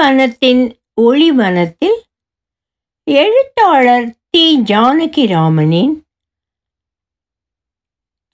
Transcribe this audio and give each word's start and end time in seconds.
வனத்தின் 0.00 0.76
ஒளிவனத்தில் 1.00 1.98
எழுத்தாளர் 3.04 4.14
தி 4.30 4.60
ஜானகிராமனின் 4.60 6.04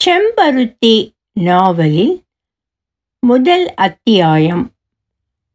செம்பருத்தி 0.04 1.10
நாவலில் 1.32 2.22
முதல் 3.20 3.74
அத்தியாயம். 3.74 4.70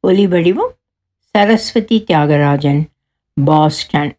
ஒலிவடிவம் 0.08 0.74
சரஸ்வதி 1.20 2.04
தியாகராஜன் 2.08 2.82
பாஸ்டன். 3.46 4.18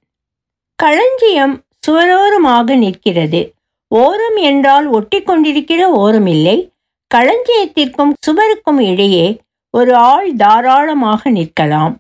களஞ்சியம் 0.75 1.64
சுவரோரமாக 1.86 2.79
நிற்கிறது. 2.79 3.55
ஓரம் 3.89 4.36
என்றால் 4.36 4.86
ஒட்டி 4.86 5.23
கொண்டிருக்கிற 5.23 5.93
ஓரமில்லை. 5.96 6.70
களஞ்சியத்திற்கும் 7.14 8.12
சுவருக்கும் 8.20 8.80
இடையே 8.80 9.41
ஒரு 9.79 9.92
ஆள் 10.10 10.29
தாராளமாக 10.36 11.30
நிற்கலாம். 11.30 11.95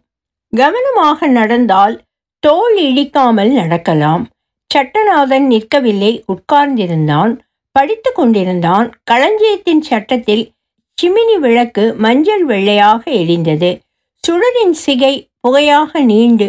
கவனமாக 0.52 1.26
நடந்தால் 1.38 1.96
தோல் 2.42 2.76
இடிக்காமல் 2.88 3.52
நடக்கலாம். 3.52 4.22
சட்டநாதன் 4.70 5.46
நிற்கவில்லை 5.52 6.12
உட்கார்ந்திருந்தான். 6.32 7.32
படித்து 7.76 8.10
கொண்டிருந்தான். 8.12 8.86
களஞ்சியத்தின் 9.10 9.82
சட்டத்தில் 9.90 10.44
சிமினி 10.98 11.36
விளக்கு 11.38 11.84
மஞ்சள் 12.04 12.44
வெள்ளையாக 12.44 13.02
எரிந்தது. 13.20 13.70
சுடரின் 14.24 14.76
சிகை 14.84 15.14
புகையாக 15.40 16.00
நீண்டு 16.10 16.48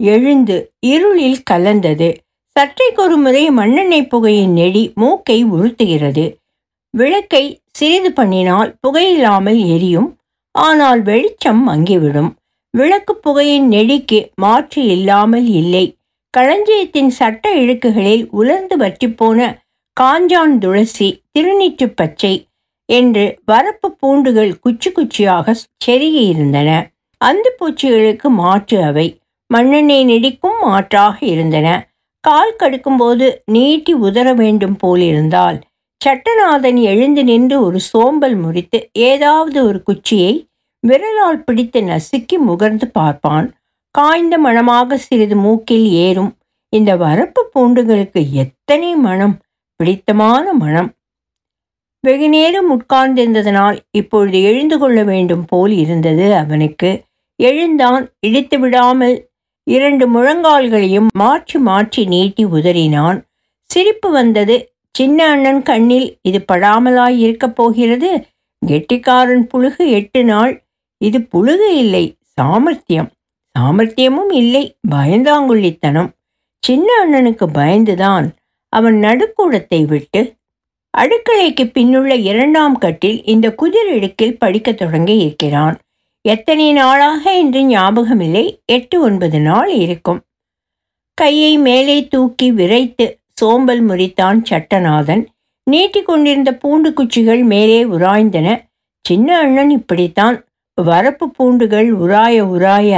எழுந்து 0.00 0.56
இருளில் 0.86 1.42
கலந்தது. 1.50 2.08
சற்றைக்கொரு 2.56 3.16
முறை 3.16 3.44
மண்ணெண்ணெய் 3.50 4.10
புகையின் 4.12 4.54
நெடி 4.58 4.82
மூக்கை 4.94 5.38
உறுத்துகிறது. 5.54 6.24
விளக்கை 6.94 7.44
சிறிது 7.78 8.10
பண்ணினால் 8.18 8.70
புகையில்லாமல் 8.82 9.60
எரியும். 9.74 10.08
ஆனால் 10.56 11.00
வெளிச்சம் 11.02 11.62
மங்கிவிடும். 11.68 12.30
விளக்கு 12.74 13.12
புகையின் 13.16 13.68
நெடிக்கு 13.68 14.18
மாற்று 14.34 14.84
இல்லாமல் 14.86 15.46
இல்லை. 15.46 15.84
களஞ்சியத்தின் 16.34 17.10
சட்ட 17.10 17.54
இழுக்குகளில் 17.54 18.24
உலர்ந்து 18.30 18.76
வற்றிப்போன 18.76 19.38
காஞ்சான் 19.96 20.58
துளசி 20.58 21.08
திருநீற்று 21.32 21.86
பச்சை 21.94 22.34
என்று 22.88 23.24
வரப்பு 23.52 23.88
பூண்டுகள் 24.00 24.52
குச்சி 24.58 24.90
குச்சியாக 24.90 25.54
செருகியிருந்தன 25.84 26.70
அந்த 27.20 27.46
பூச்சிகளுக்கு 27.58 28.28
மாற்று 28.28 28.78
அவை. 28.82 29.06
மண்ணெண்ணெய் 29.50 30.04
நெடிக்கும் 30.04 30.58
மாற்றாக 30.60 31.16
இருந்தன. 31.26 31.68
கால் 32.24 32.58
கடுக்கும்போது 32.58 33.26
நீட்டி 33.44 33.92
உதற 33.94 34.28
வேண்டும் 34.34 34.76
போலிருந்தால் 34.76 35.58
சட்டநாதன் 36.06 36.76
எழுந்து 36.82 37.22
நின்று 37.24 37.56
ஒரு 37.62 37.78
சோம்பல் 37.80 38.34
முறித்து 38.34 38.78
ஏதாவது 39.06 39.58
ஒரு 39.64 39.78
குச்சியை 39.82 40.34
விரலால் 40.84 41.40
பிடித்து 41.44 41.80
நசுக்கி 41.82 42.36
முகர்ந்து 42.38 42.86
பார்ப்பான். 42.88 43.46
காய்ந்த 43.90 44.34
மணமாக 44.38 44.96
சிறிது 44.96 45.36
மூக்கில் 45.36 45.86
ஏறும். 46.06 46.30
இந்த 46.72 46.90
வரப்பு 46.96 47.42
பூண்டுகளுக்கு 47.54 48.20
எத்தனை 48.32 48.90
மனம்? 48.96 49.34
பிடித்தமான 49.80 50.52
மனம். 50.52 50.90
வெகுநேரம் 52.04 52.70
உட்கார்ந்திருந்ததனால் 52.76 53.78
இப்பொழுது 53.90 54.42
எழுந்து 54.42 54.78
கொள்ள 54.78 54.98
வேண்டும் 55.04 55.44
போல் 55.44 55.74
இருந்தது 55.78 56.34
அவனுக்கு. 56.34 56.90
எழுந்தான் 57.40 58.04
இடித்து 58.20 58.58
விடாமல் 58.58 59.16
இரண்டு 59.66 60.04
முழங்கால்களையும் 60.06 61.10
மாற்றி 61.14 61.58
மாற்றி 61.58 62.04
நீட்டி 62.06 62.44
உதறினான். 62.46 63.18
சிரிப்பு 63.70 64.08
வந்தது 64.10 64.56
சின்ன 64.96 65.30
அண்ணன் 65.30 65.62
கண்ணில் 65.62 66.18
இது 66.22 66.44
படாமலாய் 66.52 67.18
இருக்கப் 67.18 67.56
போகிறது? 67.56 68.10
கெட்டிக்காரன் 68.66 69.46
புழுகு 69.54 69.84
எட்டு 69.88 70.24
நாள். 70.24 70.52
இது 71.04 71.18
புழுகு 71.18 71.68
இல்லை 71.76 72.04
சாமர்த்தியம். 72.34 73.10
சாமர்த்தியமும் 73.58 74.32
இல்லை 74.32 74.62
பயந்தாங்குள்ளித்தனம் 74.90 76.08
சின்ன 76.58 76.88
அண்ணனுக்கு 77.02 77.46
பயந்துதான். 77.54 78.26
அவன் 78.68 78.96
நடுக்கூடத்தை 78.98 79.84
விட்டு 79.84 80.22
அடுக்கலைக்கு 80.98 81.64
பின்னுள்ள 81.76 82.12
இரண்டாம் 82.22 82.78
கட்டில் 82.78 83.24
இந்த 83.24 83.54
குதிரடுக்கில் 83.54 84.38
படிக்கத் 84.38 84.76
தொடங்கி 84.76 85.18
இருக்கிறான். 85.18 85.76
எத்தனை 86.22 86.72
நாளாக 86.72 87.36
என்று 87.38 87.60
ஞாபகமில்லை. 87.60 88.44
எட்டு 88.66 89.00
ஒன்பது 89.00 89.40
நாள் 89.40 89.72
இருக்கும். 89.84 90.20
கையை 91.14 91.58
மேலே 91.58 92.08
தூக்கி 92.08 92.52
விரைத்து 92.52 93.06
சோம்பல் 93.40 93.82
முறித்தான் 93.88 94.38
சட்டநாதன். 94.50 95.26
நீட்டி 95.66 96.02
கொண்டிருந்த 96.02 96.54
பூண்டு 96.54 96.92
குச்சிகள் 96.92 97.42
மேலே 97.42 97.84
உராய்ந்தன. 97.84 98.48
சின்ன 99.04 99.38
அண்ணன் 99.38 99.70
இப்படித்தான். 99.70 100.36
வரப்பு 100.82 101.26
பூண்டுகள் 101.32 101.88
உராய 101.96 102.36
உராய 102.54 102.90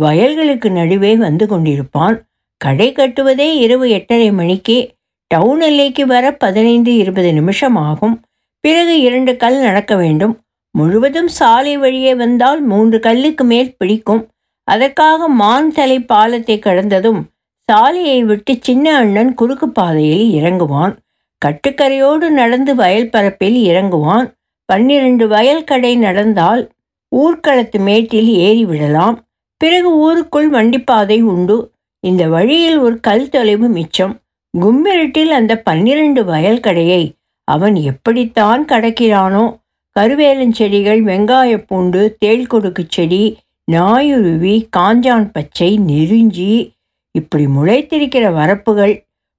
வயல்களுக்கு 0.00 0.70
நடுவே 0.70 1.16
வந்து 1.16 1.46
கொண்டிருப்பான். 1.46 2.16
கடை 2.60 2.88
கட்டுவதே 2.92 3.48
இரவு 3.64 3.90
எட்டரை 3.90 4.32
மணிக்கு. 4.32 4.78
டவுன் 5.30 5.60
எல்லைக்கு 5.60 6.06
வர 6.06 6.24
பதினைந்து 6.32 6.96
இருபது 6.96 7.32
நிமிஷம் 7.32 7.76
ஆகும் 7.76 8.16
பிறகு 8.60 9.00
இரண்டு 9.00 9.36
கல் 9.36 9.58
நடக்க 9.60 9.96
வேண்டும். 9.96 10.34
முழுவதும் 10.70 11.28
சாலை 11.28 11.76
வழியே 11.76 12.14
வந்தால் 12.14 12.60
மூன்று 12.62 12.98
கல்லுக்கு 12.98 13.44
மேல் 13.44 13.74
பிடிக்கும். 13.76 14.22
அதற்காக 14.68 15.28
மான் 15.28 15.72
தலை 15.72 15.98
பாலத்தை 16.00 16.58
கடந்ததும் 16.58 17.20
சாலையை 17.70 18.24
விட்டு 18.24 18.58
சின்ன 18.60 18.96
அண்ணன் 18.96 19.34
குறுக்கு 19.34 19.68
பாதையில் 19.68 20.42
இறங்குவான். 20.42 20.96
கட்டுக்கரையோடு 21.44 22.28
நடந்து 22.28 22.74
வயல் 22.74 23.10
பரப்பில் 23.10 23.66
இறங்குவான். 23.66 24.32
பன்னிரண்டு 24.64 25.28
வயல் 25.28 25.64
கடை 25.64 25.96
நடந்தால் 25.96 26.70
ஊர்க்களத்து 27.16 27.78
மேட்டில் 27.78 28.28
ஏறி 28.28 28.64
விடலாம். 28.64 29.26
பிறகு 29.56 29.96
ஊருக்குள் 29.96 30.48
வண்டிப்பாதை 30.48 31.22
உண்டு. 31.22 31.72
இந்த 32.00 32.28
வழியில் 32.28 32.78
ஒரு 32.78 33.00
கல் 33.00 33.28
தொலைவு 33.28 33.68
மிச்சம். 33.68 34.20
கும்மிரட்டில் 34.60 35.32
அந்த 35.40 35.58
பன்னிரண்டு 35.58 36.24
வயல் 36.24 36.60
கடையை 36.60 37.14
அவன் 37.44 37.74
எப்படித்தான் 37.74 38.64
கடக்கிறானோ? 38.64 39.44
கருவேலஞ்செடிகள் 40.00 41.02
வெங்காய 41.10 41.64
பூண்டு 41.66 42.16
தேள் 42.18 42.46
கொடுக்கு 42.46 42.84
செடி 42.88 43.36
நாயுருவி 43.72 44.68
காஞ்சான் 44.76 45.28
பச்சை 45.32 45.78
நெருஞ்சி 45.78 46.74
இப்படி 47.16 47.44
முளைத்திருக்கிற 47.46 48.24
வரப்புகள் 48.38 48.94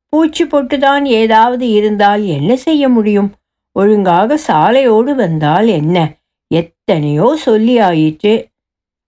பூச்சி 0.09 0.43
பொட்டுதான் 0.45 1.03
ஏதாவது 1.21 1.65
இருந்தால் 1.69 2.23
என்ன 2.25 2.55
செய்ய 2.55 2.89
முடியும்? 2.89 3.29
ஒழுங்காக 3.71 4.37
சாலையோடு 4.47 5.13
வந்தால் 5.15 5.67
என்ன? 5.79 5.95
எத்தனையோ 6.51 7.27
சொல்லி 7.35 7.75
ஆயிற்று. 7.79 8.33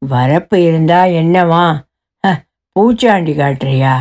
வரப்பு 0.01 0.55
இருந்தா 0.55 0.99
என்னவா? 1.19 1.65
பூச்சாண்டி 2.75 3.33
காட்டுறியா? 3.33 3.95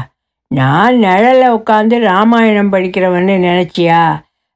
நான் 0.54 0.96
நிழலில் 0.96 1.54
உட்காந்து 1.54 1.96
ராமாயணம் 2.00 2.72
படிக்கிறவன்னு 2.72 3.34
நினச்சியா? 3.46 4.02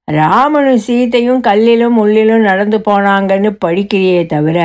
ராமனும் 0.04 0.82
சீத்தையும் 0.86 1.42
கல்லிலும் 1.48 1.96
உள்ளிலும் 2.02 2.40
நடந்து 2.40 2.78
போனாங்கன்னு 2.78 3.50
படிக்கிறியே 3.64 4.20
தவிர 4.26 4.58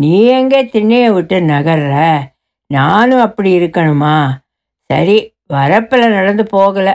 நீ 0.00 0.12
எங்கே 0.38 0.60
திண்ணையை 0.64 1.10
விட்டு 1.14 1.40
நகர்ற? 1.40 1.94
நானும் 2.70 3.20
அப்படி 3.20 3.50
இருக்கணுமா? 3.58 4.16
சரி 4.92 5.34
வரப்பில் 5.52 6.08
நடந்து 6.08 6.42
போகலை 6.42 6.94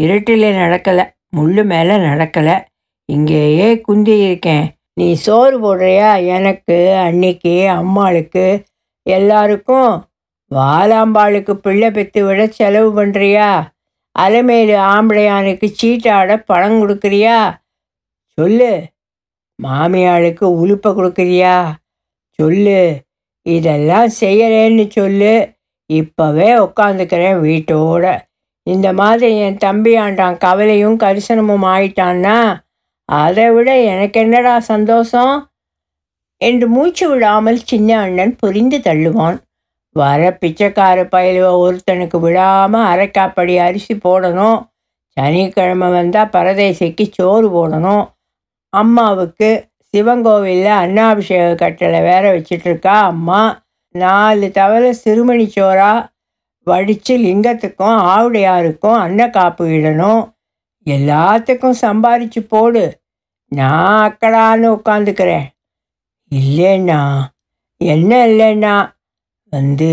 இருட்டிலே 0.00 0.50
நடக்கலை 0.52 1.10
முள்ளு 1.36 1.64
மேலே 1.64 1.94
நடக்கலை. 1.96 2.60
இங்கேயே 3.04 3.80
குந்தி 3.80 4.18
இருக்கேன். 4.18 4.76
நீ 4.94 5.12
சோறு 5.12 5.56
போடுறியா? 5.60 6.26
எனக்கு 6.26 6.94
அன்னைக்கு 6.94 7.68
அம்மாளுக்கு 7.68 8.64
எல்லாருக்கும். 9.02 10.04
வாலாம்பாளுக்கு 10.54 11.52
பிள்ளை 11.52 11.90
பெற்று 11.90 12.24
விட 12.24 12.46
செலவு 12.46 13.04
பண்ணுறியா 13.04 13.72
அலைமேலு 14.18 14.76
ஆம்பளையானுக்கு 14.94 15.74
சீட்டாட 15.82 16.42
பணம் 16.46 16.82
கொடுக்குறியா? 16.82 17.58
சொல்லு. 18.24 18.82
மாமியாளுக்கு 19.62 20.44
உழுப்பை 20.62 20.90
கொடுக்குறியா? 20.90 21.72
சொல்லு. 22.30 23.00
இதெல்லாம் 23.42 24.08
செய்யறேன்னு 24.20 24.88
சொல்லு. 24.88 25.53
இப்போவே 25.92 26.50
உட்காந்துக்கிறேன் 26.66 27.38
வீட்டோட. 27.40 28.18
இந்த 28.62 28.92
மாதிரி 28.92 29.38
என் 29.38 29.56
தம்பி 29.56 29.96
ஆண்டான் 29.96 30.36
கவலையும் 30.36 30.98
கரிசனமும் 30.98 31.66
ஆயிட்டான்னா 31.74 32.62
அதை 33.04 33.50
விட 33.50 33.80
எனக்கு 33.80 34.20
என்னடா 34.20 34.60
சந்தோஷம்? 34.60 35.52
என்று 36.36 36.68
மூச்சு 36.68 37.08
விடாமல் 37.08 37.56
சின்ன 37.56 37.98
அண்ணன் 38.00 38.36
புரிந்து 38.36 38.78
தள்ளுவான். 38.78 39.36
வர 39.92 40.36
பிச்சைக்கார 40.40 41.04
பயிலுவ 41.04 41.48
ஒருத்தனுக்கு 41.64 42.20
விடாமல் 42.20 42.84
அரைக்காப்படி 42.84 43.56
அரிசி 43.56 43.94
போடணும். 43.94 44.66
சனிக்கிழமை 45.16 45.90
வந்தால் 45.90 46.28
பரதேசிக்கு 46.28 47.04
சோறு 47.10 47.48
போடணும். 47.48 48.04
அம்மாவுக்கு 48.68 49.68
சிவங்கோவிலில் 49.96 50.80
அன்னாபிஷேக 50.84 51.54
கட்டளை 51.54 52.00
வேற 52.00 52.38
வச்சிட்ருக்கா 52.38 52.94
அம்மா. 53.02 53.63
நாலு 53.94 54.50
தவளை 54.50 54.94
சிறுமணி 55.04 55.46
சோறா 55.56 55.90
வடித்து 56.66 57.14
லிங்கத்துக்கும் 57.18 57.98
ஆவுடையாருக்கும் 58.12 58.98
அன்னக்காப்பு 59.04 59.64
இடணும். 59.76 60.22
எல்லாத்துக்கும் 60.86 61.80
சம்பாரிச்சு 61.82 62.40
போடு. 62.48 62.84
நான் 63.52 64.00
அக்கடான்னு 64.06 64.68
உட்காந்துக்கிறேன் 64.78 65.46
இல்லைண்ணா 66.32 67.00
என்ன 67.80 68.12
இல்லைண்ணா? 68.26 68.74
வந்து 69.52 69.92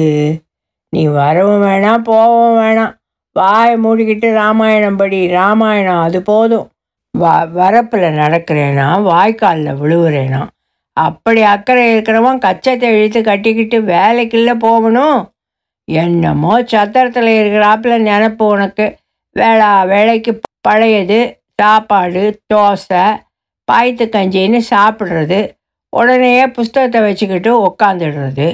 நீ 0.94 1.08
வரவும் 1.08 1.64
வேணாம் 1.64 2.04
போகவும் 2.04 2.58
வேணாம். 2.62 2.94
வாயை 3.36 3.76
மூடிக்கிட்டு 3.78 4.34
ராமாயணம் 4.34 4.98
படி. 4.98 5.28
ராமாயணம் 5.28 6.02
அது 6.02 6.22
போதும். 6.22 6.68
வ 7.14 7.26
வரப்பில் 7.60 8.18
நடக்கிறேனா? 8.22 8.88
வாய்க்காலில் 9.04 9.80
விழுவுறேனா? 9.82 10.42
அப்படி 10.98 11.42
அக்கறை 11.42 11.84
இருக்கிறவன் 11.94 12.44
கச்சத்தை 12.46 12.88
இழுத்து 12.96 13.20
கட்டிக்கிட்டு 13.24 13.82
வேலைக்குள்ளே 13.82 14.56
போகணும் 14.60 15.20
என்னமோ 15.88 16.54
சத்திரத்தில் 16.62 17.30
இருக்கிறாப்புல 17.42 17.94
நினப்பு 18.10 18.44
உனக்கு. 18.56 18.86
வேளா 19.36 19.84
வேலைக்கு 19.84 20.32
பழையது 20.62 21.20
சாப்பாடு 21.62 22.24
தோசை 22.54 23.04
பாய்த்து 23.68 24.06
கஞ்சின்னு 24.06 24.60
சாப்பிட்றது 24.70 25.40
உடனே 25.94 26.48
புஸ்தகத்தை 26.48 27.02
வச்சுக்கிட்டு 27.02 27.52
உக்காந்துடுறது. 27.68 28.48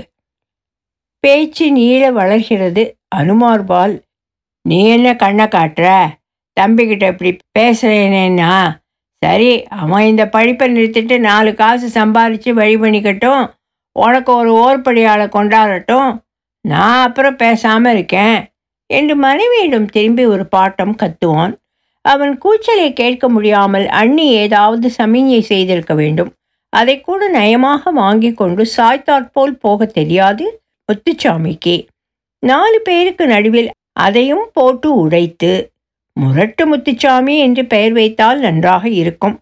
பேச்சு 1.23 1.65
நீள 1.71 2.11
வளர்கிறது. 2.11 2.83
அனுமார்பால் 3.15 3.95
நீ 4.65 4.79
என்ன 4.89 5.15
கண்ணை 5.15 5.45
காட்டுற? 5.45 5.87
தம்பிக்கிட்ட 6.57 7.05
இப்படி 7.07 7.31
பேசுகிறேனேன்னா 7.59 8.51
சரி 9.25 9.63
அவன் 9.63 10.05
இந்த 10.05 10.23
படிப்பை 10.29 10.65
நிறுத்திட்டு 10.75 11.19
நாலு 11.19 11.51
காசு 11.53 11.87
சம்பாரித்து 11.87 12.51
வழி 12.53 12.75
பண்ணிக்கட்டும். 12.75 13.43
உனக்கு 13.91 14.31
ஒரு 14.33 14.51
ஓர்படியாளை 14.65 15.27
கொண்டாடட்டும். 15.27 16.09
நான் 16.61 17.03
அப்புறம் 17.07 17.35
பேசாமல் 17.35 17.93
இருக்கேன். 17.93 18.37
என்று 18.89 19.15
மனைவியிடம் 19.15 19.85
திரும்பி 19.85 20.25
ஒரு 20.25 20.43
பாட்டம் 20.55 20.95
கத்துவான். 21.01 21.53
அவன் 22.01 22.37
கூச்சலை 22.37 22.93
கேட்க 22.93 23.29
முடியாமல் 23.29 23.87
அண்ணி 23.87 24.25
ஏதாவது 24.43 24.91
சமிஞ்சை 24.97 25.41
செய்திருக்க 25.41 25.93
வேண்டும். 25.93 26.31
அதை 26.73 27.01
கூட 27.01 27.29
நயமாக 27.29 27.91
வாங்கி 27.91 28.33
கொண்டு 28.33 28.63
சாய்த்தாற்போல் 28.77 29.55
போக 29.59 29.85
தெரியாது 29.85 30.45
முத்துச்சாமிக்கு. 30.89 31.75
நாலு 32.43 32.81
பேருக்கு 32.81 33.27
நடுவில் 33.27 33.69
அதையும் 33.99 34.47
போட்டு 34.53 34.95
உடைத்து 34.95 35.51
முரட்டு 36.19 36.63
முத்துச்சாமி 36.67 37.37
என்று 37.37 37.65
பெயர் 37.65 37.91
வைத்தால் 37.91 38.39
நன்றாக 38.39 38.89
இருக்கும். 38.89 39.39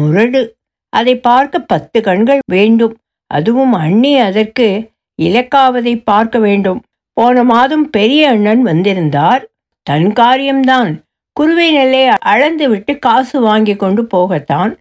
முரடு. 0.00 0.42
அதை 0.88 1.14
பார்க்க 1.18 1.58
பத்து 1.58 2.00
கண்கள் 2.00 2.38
வேண்டும். 2.46 2.94
அதுவும் 3.26 3.72
அண்ணி 3.72 4.18
அதற்கு 4.18 4.90
இலக்காவதை 5.22 6.02
பார்க்க 6.04 6.38
வேண்டும். 6.38 6.82
போன 7.12 7.44
மாதம் 7.44 7.90
பெரிய 7.90 8.28
அண்ணன் 8.28 8.62
வந்திருந்தார். 8.62 9.42
தன் 9.82 10.12
காரியம்தான். 10.12 11.04
குருவை 11.32 11.72
நெல்லை 11.72 12.06
அளந்து 12.06 12.68
விட்டு 12.68 12.98
காசு 12.98 13.40
வாங்கி 13.40 13.76
கொண்டு 13.76 14.02
போகத்தான். 14.14 14.72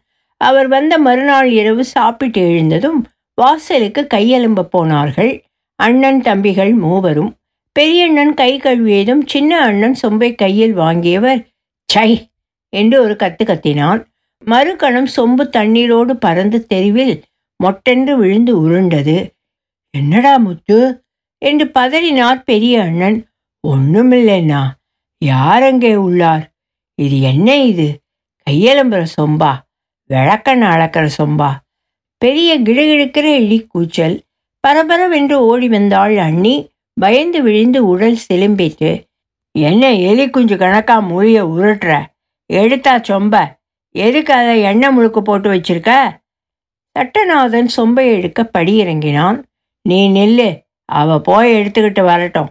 அவர் 0.41 0.67
வந்த 0.67 0.97
மறுநாள் 0.97 1.49
இரவு 1.51 1.83
சாப்பிட்டு 1.85 2.41
எழுந்ததும் 2.41 3.05
வாசலுக்கு 3.33 4.07
கையெலும்ப 4.13 4.61
போனார்கள். 4.61 5.43
அண்ணன் 5.79 6.21
தம்பிகள் 6.21 6.73
மூவரும் 6.73 7.35
பெரியண்ணன் 7.75 8.33
கை 8.33 8.51
கழுவியதும் 8.57 9.23
சின்ன 9.25 9.51
அண்ணன் 9.61 9.95
சொம்பை 10.01 10.35
கையில் 10.35 10.77
வாங்கியவர் 10.77 11.41
சை 11.89 12.09
என்று 12.73 13.01
ஒரு 13.01 13.13
கத்து 13.13 13.43
கத்தினான். 13.43 14.01
மறுகணம் 14.45 15.09
சொம்பு 15.15 15.43
தண்ணீரோடு 15.57 16.13
பறந்து 16.25 16.57
தெருவில் 16.65 17.15
மொட்டென்று 17.59 18.13
விழுந்து 18.17 18.53
உருண்டது. 18.61 19.17
என்னடா 19.97 20.37
முத்து? 20.37 20.79
என்று 21.41 21.65
பதறினார் 21.79 22.39
பெரிய 22.45 22.81
அண்ணன். 22.81 23.17
ஒண்ணுமில்லைண்ணா 23.67 24.61
அங்கே 25.67 25.95
உள்ளார்? 25.95 26.45
இது 26.99 27.17
என்ன 27.21 27.57
இது? 27.71 27.87
கையெலும்புற 28.47 29.01
சொம்பா 29.17 29.51
விளக்கண்ண 30.09 30.63
அளக்கிற 30.75 31.05
சொம்பா. 31.17 31.49
பெரிய 32.21 32.49
கிடுகிடுக்கிற 32.61 33.27
இடி 33.43 33.59
கூச்சல் 33.67 34.15
பரபரவென்று 34.63 35.37
ஓடி 35.49 35.67
வந்தாள் 35.67 36.17
அண்ணி. 36.17 36.55
பயந்து 36.99 37.43
விழுந்து 37.43 37.87
உடல் 37.87 38.17
சிலும்பிட்டு 38.27 39.03
என்ன 39.51 39.93
எலி 39.93 40.29
குஞ்சு 40.29 40.55
கணக்கா 40.55 40.95
மொழிய 41.09 41.43
உருட்டுற? 41.43 42.05
எடுத்தா 42.45 42.95
சொம்ப. 42.95 43.43
எதுக்கு 43.91 44.33
அதை 44.33 44.61
எண்ணெய் 44.61 44.97
முழுக்கு 44.97 45.19
போட்டு 45.19 45.53
வச்சிருக்க? 45.53 45.91
சட்டநாதன் 46.99 47.67
சொம்பை 47.77 48.11
எடுக்க 48.11 48.49
படியிறங்கினான் 48.57 49.41
நீ 49.81 50.09
நெல்லு. 50.09 50.59
அவ 50.85 51.21
போய் 51.21 51.53
எடுத்துக்கிட்டு 51.53 52.03
வரட்டும். 52.03 52.49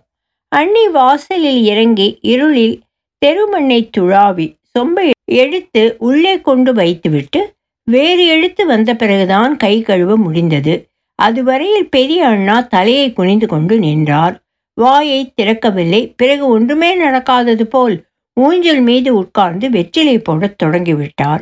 அண்ணி 0.49 0.89
வாசலில் 0.89 1.63
இறங்கி 1.65 2.19
இருளில் 2.23 2.81
தெருமண்ணை 3.27 3.91
துழாவி 3.99 4.47
சொம்பை 4.79 5.11
எடுத்து 5.25 5.97
உள்ளே 5.99 6.41
கொண்டு 6.41 6.75
வைத்துவிட்டு 6.75 7.55
வேறு 7.91 8.27
எடுத்து 8.27 8.67
வந்த 8.67 8.95
பிறகுதான் 8.95 9.57
கை 9.57 9.83
கழுவ 9.83 10.17
முடிந்தது. 10.17 10.75
அதுவரையில் 11.15 11.91
பெரிய 11.91 12.27
அண்ணா 12.27 12.61
தலையை 12.61 13.13
குனிந்து 13.13 13.47
கொண்டு 13.47 13.79
நின்றார். 13.79 14.43
வாயை 14.75 15.35
திறக்கவில்லை. 15.43 16.13
பிறகு 16.17 16.47
ஒன்றுமே 16.47 17.09
நடக்காதது 17.09 17.63
போல் 17.63 18.05
ஊஞ்சல் 18.35 18.81
மீது 18.81 19.15
உட்கார்ந்து 19.15 19.71
வெற்றிலை 19.71 20.19
போடத் 20.19 20.63
தொடங்கிவிட்டார். 20.63 21.41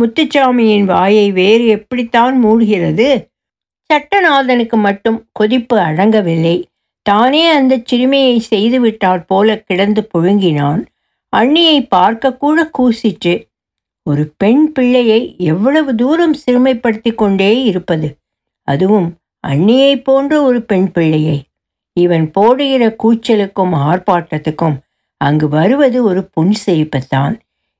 முத்துச்சாமியின் 0.00 0.84
வாயை 0.84 1.32
வேறு 1.32 1.66
எப்படித்தான் 1.66 2.44
மூடுகிறது? 2.44 3.28
சட்டநாதனுக்கு 3.92 4.76
மட்டும் 4.76 5.28
கொதிப்பு 5.32 5.78
அடங்கவில்லை. 5.78 6.62
தானே 7.02 7.50
அந்த 7.50 7.80
சிறுமியை 7.84 8.42
செய்துவிட்டால் 8.50 9.24
போல 9.26 9.58
கிடந்து 9.58 10.08
புழுங்கினான். 10.14 10.84
அண்ணியை 11.36 11.86
பார்க்க 11.88 12.36
கூட 12.36 12.70
கூசிற்று. 12.78 13.42
ஒரு 14.02 14.32
பெண் 14.36 14.72
பிள்ளையை 14.72 15.34
எவ்வளவு 15.38 15.94
தூரம் 15.94 16.34
சிறுமைப்படுத்தி 16.34 17.14
கொண்டே 17.14 17.62
இருப்பது? 17.62 18.16
அதுவும் 18.68 19.08
அண்ணியைப் 19.46 20.04
போன்ற 20.04 20.42
ஒரு 20.42 20.62
பெண் 20.62 20.90
பிள்ளையை. 20.90 21.38
இவன் 21.92 22.30
போடுகிற 22.30 22.96
கூச்சலுக்கும் 23.02 23.74
ஆர்ப்பாட்டத்துக்கும் 23.78 24.76
அங்கு 25.16 25.48
வருவது 25.48 26.04
ஒரு 26.04 26.28
புன்சிரிப்புத்தான் 26.36 27.34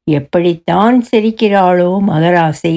எப்படித்தான் 0.04 1.04
சிரிக்கிறாளோ 1.12 1.90
மகராசை. 2.00 2.74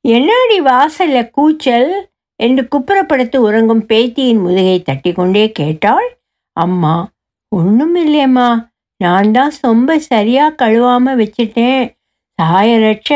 என்னடி 0.00 0.60
வாசல்ல 0.60 1.30
கூச்சல்? 1.30 2.10
என்று 2.36 2.68
குப்புறப்படுத்து 2.70 3.36
உறங்கும் 3.36 3.86
பேத்தியின் 3.86 4.40
முதுகை 4.40 4.82
தட்டி 4.82 5.12
கொண்டே 5.12 5.52
கேட்டாள். 5.52 6.18
அம்மா 6.52 7.10
ஒன்றும் 7.48 7.96
இல்லையம்மா. 7.96 8.70
நான் 8.96 9.30
தான் 9.30 9.52
சொம்ப 9.66 9.96
சரியாக 9.96 10.66
கழுவாமல் 10.66 11.18
வச்சிட்டேன். 11.22 11.94
சாயரட்ச 12.42 13.10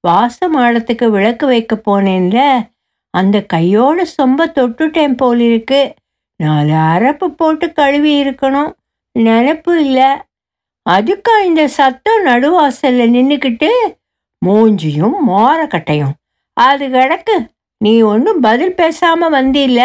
வாச 0.00 0.48
மாடத்துக்கு 0.48 1.10
விளக்கு 1.10 1.46
வைக்க 1.46 1.80
போனேன்ல. 1.86 2.40
அந்த 3.10 3.42
கையோட 3.42 4.06
சொம்ப 4.22 4.38
தொட்டுட்டேன் 4.38 5.16
போல் 5.16 5.40
இருக்கு. 5.40 5.94
நாலு 6.36 6.72
அரப்பு 6.72 7.24
போட்டு 7.24 7.72
கழுவி 7.72 8.24
இருக்கணும். 8.24 8.72
நினப்பு 9.18 9.74
இல்லை. 9.74 10.10
அதுக்கா 10.90 11.44
இந்த 11.44 11.68
சத்தம் 11.68 12.26
நடுவாசல்ல 12.26 13.08
நின்றுக்கிட்டு 13.16 13.68
மூஞ்சியும் 14.46 15.14
மோரக்கட்டையும். 15.28 16.14
அது 16.52 16.88
கிடக்கு. 16.88 17.36
நீ 17.78 18.00
ஒன்றும் 18.00 18.40
பதில் 18.40 18.74
பேசாமல் 18.74 19.32
வந்தில்ல? 19.32 19.84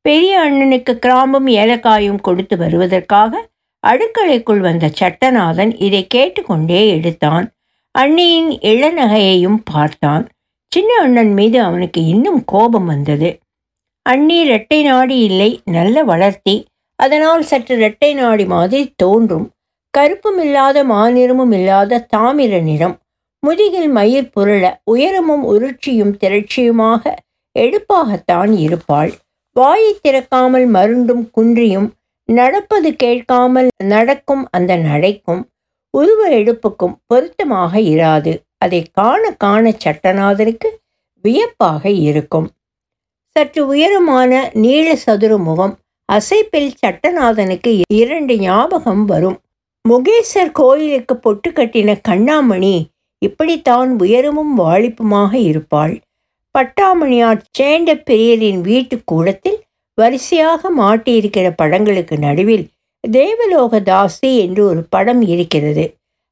பெரிய 0.00 0.50
அண்ணனுக்கு 0.50 0.98
கிராம்பும் 0.98 1.46
ஏலக்காயும் 1.46 2.20
கொடுத்து 2.20 2.56
வருவதற்காக 2.56 3.48
அடுக்களைக்குள் 3.86 4.58
வந்த 4.58 4.90
சட்டநாதன் 5.00 5.82
இதை 5.82 6.06
கேட்டுக்கொண்டே 6.06 6.88
எடுத்தான். 6.88 7.52
அண்ணியின் 7.98 8.50
இளநகையையும் 8.62 9.58
பார்த்தான். 9.64 10.28
சின்ன 10.74 10.90
அண்ணன் 11.02 11.32
மீது 11.32 11.58
அவனுக்கு 11.60 12.00
இன்னும் 12.06 12.38
கோபம் 12.44 12.84
வந்தது. 12.84 13.28
அண்ணி 14.06 14.36
இரட்டை 14.38 14.78
நாடி 14.82 15.16
இல்லை 15.18 15.50
நல்ல 15.64 15.96
வளர்த்தி. 16.04 16.54
அதனால் 16.98 17.42
சற்று 17.42 17.74
இரட்டை 17.76 18.14
நாடி 18.14 18.44
மாதிரி 18.44 18.92
தோன்றும். 18.96 19.46
கருப்பும் 19.94 20.40
இல்லாத 20.44 20.78
மாநிறமும் 20.84 21.52
இல்லாத 21.52 22.00
தாமிர 22.16 22.60
நிறம். 22.60 22.96
முதுகில் 23.42 23.90
மயிர் 23.90 24.32
புரள 24.36 24.64
உயரமும் 24.84 25.44
உருட்சியும் 25.52 26.14
திரட்சியுமாக 26.22 27.12
எடுப்பாகத்தான் 27.56 28.52
இருப்பாள். 28.58 29.12
வாயை 29.56 29.92
திறக்காமல் 30.08 30.66
மருண்டும் 30.76 31.24
குன்றியும் 31.30 31.88
நடப்பது 32.28 32.90
கேட்காமல் 32.96 33.68
நடக்கும் 33.84 34.44
அந்த 34.50 34.72
நடைக்கும் 34.76 35.42
உருவ 35.94 36.20
எடுப்புக்கும் 36.38 36.96
பொருத்தமாக 37.06 37.80
இராது. 37.94 38.32
அதை 38.64 38.80
காண 38.98 39.22
காண 39.44 39.72
சட்டநாதனுக்கு 39.84 40.68
வியப்பாக 41.24 41.82
இருக்கும். 42.08 42.48
சற்று 43.36 43.62
உயரமான 43.66 44.32
நீள 44.64 44.86
சதுர 45.04 45.32
முகம் 45.46 45.74
அசைப்பில் 46.08 46.72
சட்டநாதனுக்கு 46.82 47.70
இரண்டு 48.00 48.34
ஞாபகம் 48.38 49.04
வரும். 49.04 49.38
முகேசர் 49.84 50.52
கோயிலுக்கு 50.60 51.14
பொட்டு 51.16 51.48
கட்டின 51.50 51.96
கண்ணாமணி 52.08 52.76
இப்படித்தான் 53.22 53.90
உயரமும் 54.02 54.52
வாழிப்புமாக 54.58 55.32
இருப்பாள். 55.50 55.94
பட்டாமணியார் 56.54 57.40
சேண்ட 57.58 57.90
பெரியரின் 58.08 58.60
வீட்டு 58.68 58.96
கூடத்தில் 59.10 59.58
வரிசையாக 59.98 60.70
மாட்டியிருக்கிற 60.78 61.46
படங்களுக்கு 61.60 62.16
நடுவில் 62.26 62.64
தேவலோக 63.04 63.80
தாசி 63.88 64.30
என்று 64.44 64.62
ஒரு 64.70 64.82
படம் 64.94 65.22
இருக்கிறது. 65.32 65.84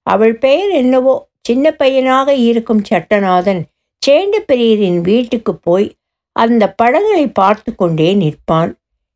அவள் 0.06 0.34
பெயர் 0.44 0.72
என்னவோ 0.82 1.14
சின்ன 1.42 1.70
பையனாக 1.70 2.34
இருக்கும் 2.34 2.82
சட்டநாதன் 2.90 3.62
சேண்ட 4.06 4.38
பெரியரின் 4.46 5.00
வீட்டுக்கு 5.00 5.56
போய் 5.56 5.94
அந்த 6.32 6.72
படங்களை 6.72 7.28
பார்த்து 7.28 7.74
கொண்டே 7.74 8.14
நிற்பான். 8.14 8.72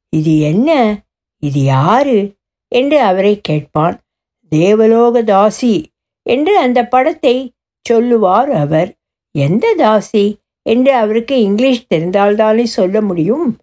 இது 0.09 0.41
என்ன? 0.41 1.01
இது 1.37 1.65
யாரு? 1.65 2.35
என்று 2.69 3.01
அவரை 3.01 3.41
கேட்பான். 3.41 4.01
தேவலோக 4.49 5.23
தாசி 5.23 5.85
என்று 6.23 6.59
அந்த 6.59 6.87
படத்தை 6.87 7.53
சொல்லுவார் 7.81 8.51
அவர். 8.51 8.95
எந்த 9.31 9.75
தாசி? 9.79 10.37
என்று 10.63 10.93
அவருக்கு 10.95 11.41
இங்கிலீஷ் 11.41 11.87
தெரிந்தால்தானே 11.95 12.63
சொல்ல 12.63 13.01
முடியும். 13.01 13.57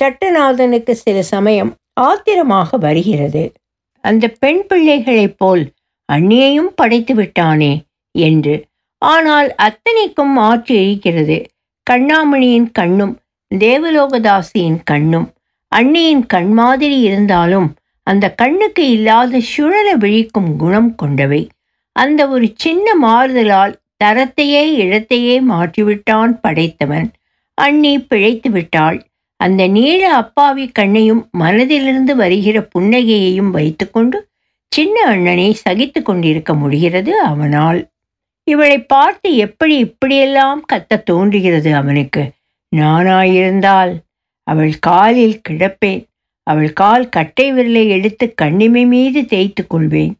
சட்டநாதனுக்கு 0.00 0.90
சில 0.90 1.22
சமயம் 1.22 1.74
ஆத்திரமாக 1.92 2.76
வருகிறது. 2.76 3.52
அந்த 4.00 4.28
பெண் 4.28 4.66
பிள்ளைகளைப் 4.66 5.38
போல் 5.38 5.72
அண்ணியையும் 6.12 6.72
படைத்து 6.74 7.14
விட்டானே? 7.14 7.82
என்று. 8.20 8.54
ஆனால் 9.02 9.48
அத்தனைக்கும் 9.56 10.32
மாற்றி 10.32 10.74
இருக்கிறது. 10.84 11.38
கண்ணாமணியின் 11.86 12.70
கண்ணும் 12.72 13.14
தேவலோகதாசியின் 13.50 14.80
கண்ணும் 14.84 15.28
அன்னையின் 15.72 16.24
கண் 16.26 16.52
மாதிரி 16.52 17.00
இருந்தாலும் 17.00 17.68
அந்த 18.06 18.26
கண்ணுக்கு 18.34 18.82
இல்லாத 18.90 19.40
சுழல 19.40 19.88
விழிக்கும் 19.96 20.50
குணம் 20.56 20.94
கொண்டவை. 20.94 21.42
அந்த 21.92 22.20
ஒரு 22.28 22.46
சின்ன 22.54 22.86
மாறுதலால் 23.02 23.74
தரத்தையே 24.04 24.62
இடத்தையே 24.74 25.36
மாற்றிவிட்டான் 25.40 26.32
படைத்தவன். 26.40 27.08
அண்ணி 27.58 27.92
பிழைத்து 28.00 28.50
விட்டாள். 28.50 28.98
அந்த 29.40 29.62
நீள 29.66 30.02
அப்பாவி 30.14 30.64
கண்ணையும் 30.68 31.22
மனதிலிருந்து 31.38 32.14
வருகிற 32.16 32.58
புன்னகையையும் 32.74 33.50
வைத்துக்கொண்டு 33.50 34.18
சின்ன 34.72 34.96
அண்ணனை 35.06 35.50
சகித்து 35.54 36.00
கொண்டிருக்க 36.02 36.54
முடிகிறது 36.54 37.12
அவனால். 37.22 37.80
இவளை 38.48 38.76
பார்த்து 38.82 39.28
எப்படி 39.36 39.74
இப்படியெல்லாம் 39.76 40.60
கத்த 40.72 41.02
தோன்றுகிறது 41.02 41.70
அவனுக்கு? 41.74 42.22
நானாயிருந்தால் 42.76 43.92
அவள் 44.46 44.74
காலில் 44.78 45.40
கிடப்பேன். 45.48 46.00
அவள் 46.42 46.72
கால் 46.72 47.08
கட்டை 47.08 47.46
விரலை 47.52 47.88
எடுத்து 47.88 48.34
கண்ணிமை 48.42 48.84
மீது 48.86 49.20
தேய்த்து 49.26 49.66
கொள்வேன். 49.66 50.14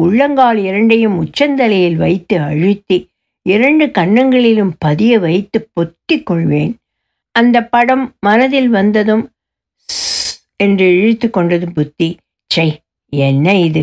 உள்ளங்கால் 0.00 0.58
இரண்டையும் 0.58 1.16
உச்சந்தலையில் 1.24 1.96
வைத்து 1.96 2.40
அழுத்தி 2.40 2.98
இரண்டு 3.42 3.86
கன்னங்களிலும் 3.86 4.72
பதிய 4.78 5.18
வைத்து 5.18 5.58
பொத்தி 5.74 6.22
கொள்வேன். 6.22 6.72
அந்த 7.38 7.64
படம் 7.64 8.04
மனதில் 8.20 8.68
வந்ததும் 8.68 9.24
என்று 10.56 10.86
இழுத்து 10.96 11.30
கொண்டது 11.30 11.72
புத்தி. 11.72 12.08
சை 12.46 12.68
என்ன 13.10 13.54
இது? 13.58 13.82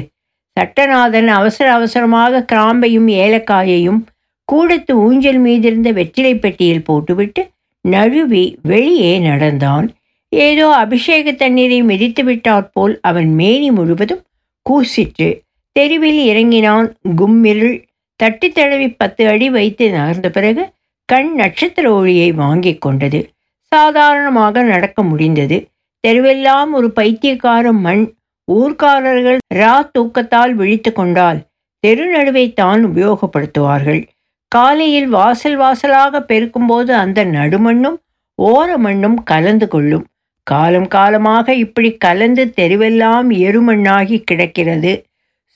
சட்டநாதன் 0.60 1.28
அவசர 1.28 1.74
அவசரமாக 1.74 2.46
கிராம்பையும் 2.52 3.10
ஏலக்காயையும் 3.24 4.00
கூடத்து 4.44 4.94
ஊஞ்சல் 4.94 5.44
மீதிருந்த 5.44 5.94
வெற்றிலை 5.94 6.36
பெட்டியில் 6.36 6.84
போட்டுவிட்டு 6.84 7.50
நழுவி 7.82 8.58
வெளியே 8.62 9.18
நடந்தான். 9.18 9.92
ஏதோ 10.30 10.68
அபிஷேக 10.68 11.32
தண்ணீரை 11.32 11.84
மிதித்து 11.84 12.24
விட்டாற்போல் 12.24 13.00
அவன் 13.02 13.34
மேனி 13.34 13.72
முழுவதும் 13.72 14.24
கூசிற்று. 14.70 15.40
தெருவில் 15.72 16.20
இறங்கினான் 16.26 16.94
கும்மிருள். 17.18 17.84
தட்டி 18.16 18.50
தழுவி 18.50 18.88
பத்து 18.92 19.28
அடி 19.28 19.50
வைத்து 19.50 19.90
நகர்ந்த 19.90 20.30
பிறகு 20.30 20.70
கண் 21.06 21.34
நட்சத்திர 21.34 21.94
ஒளியை 21.94 22.32
வாங்கி 22.32 22.78
கொண்டது. 22.78 23.30
சாதாரணமாக 23.64 24.62
நடக்க 24.62 25.04
முடிந்தது. 25.04 25.68
தெருவெல்லாம் 26.08 26.72
ஒரு 26.72 26.92
பைத்தியக்கார 26.92 27.72
மண் 27.72 28.18
ஊர்க்காரர்கள் 28.58 29.40
ரா 29.56 29.90
தூக்கத்தால் 29.98 30.54
விழித்து 30.54 30.94
கொண்டால் 30.94 31.40
தெரு 31.84 32.06
நடுவை 32.16 32.54
தான் 32.54 32.82
உபயோகப்படுத்துவார்கள். 32.86 34.02
காலையில் 34.48 35.08
வாசல் 35.08 35.58
வாசலாக 35.58 36.22
பெருக்கும்போது 36.28 36.92
அந்த 37.04 37.26
நடுமண்ணும் 37.26 37.98
ஓர 38.40 38.78
மண்ணும் 38.78 39.24
கலந்து 39.24 39.68
கொள்ளும். 39.68 40.06
காலம் 40.44 40.88
காலமாக 40.88 41.54
இப்படி 41.54 41.90
கலந்து 41.98 42.54
தெருவெல்லாம் 42.56 43.28
எருமண்ணாகி 43.46 44.18
கிடக்கிறது. 44.24 45.04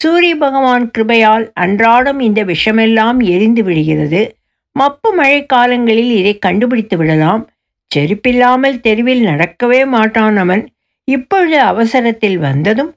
சூரிய 0.01 0.35
பகவான் 0.35 0.91
கிருபையால் 0.97 1.45
அன்றாடம் 1.53 2.19
இந்த 2.19 2.43
விஷமெல்லாம் 2.43 3.19
எரிந்து 3.25 3.63
விடுகிறது. 3.63 4.21
மப்பு 4.75 5.09
மழை 5.13 5.45
காலங்களில் 5.45 6.11
இதை 6.11 6.33
கண்டுபிடித்து 6.37 6.97
விடலாம். 6.97 7.43
செருப்பில்லாமல் 7.91 8.79
தெருவில் 8.79 9.23
நடக்கவே 9.25 9.81
மாட்டான் 9.87 10.37
அவன். 10.37 10.63
இப்பொழுது 11.07 11.59
அவசரத்தில் 11.61 12.37
வந்ததும் 12.37 12.91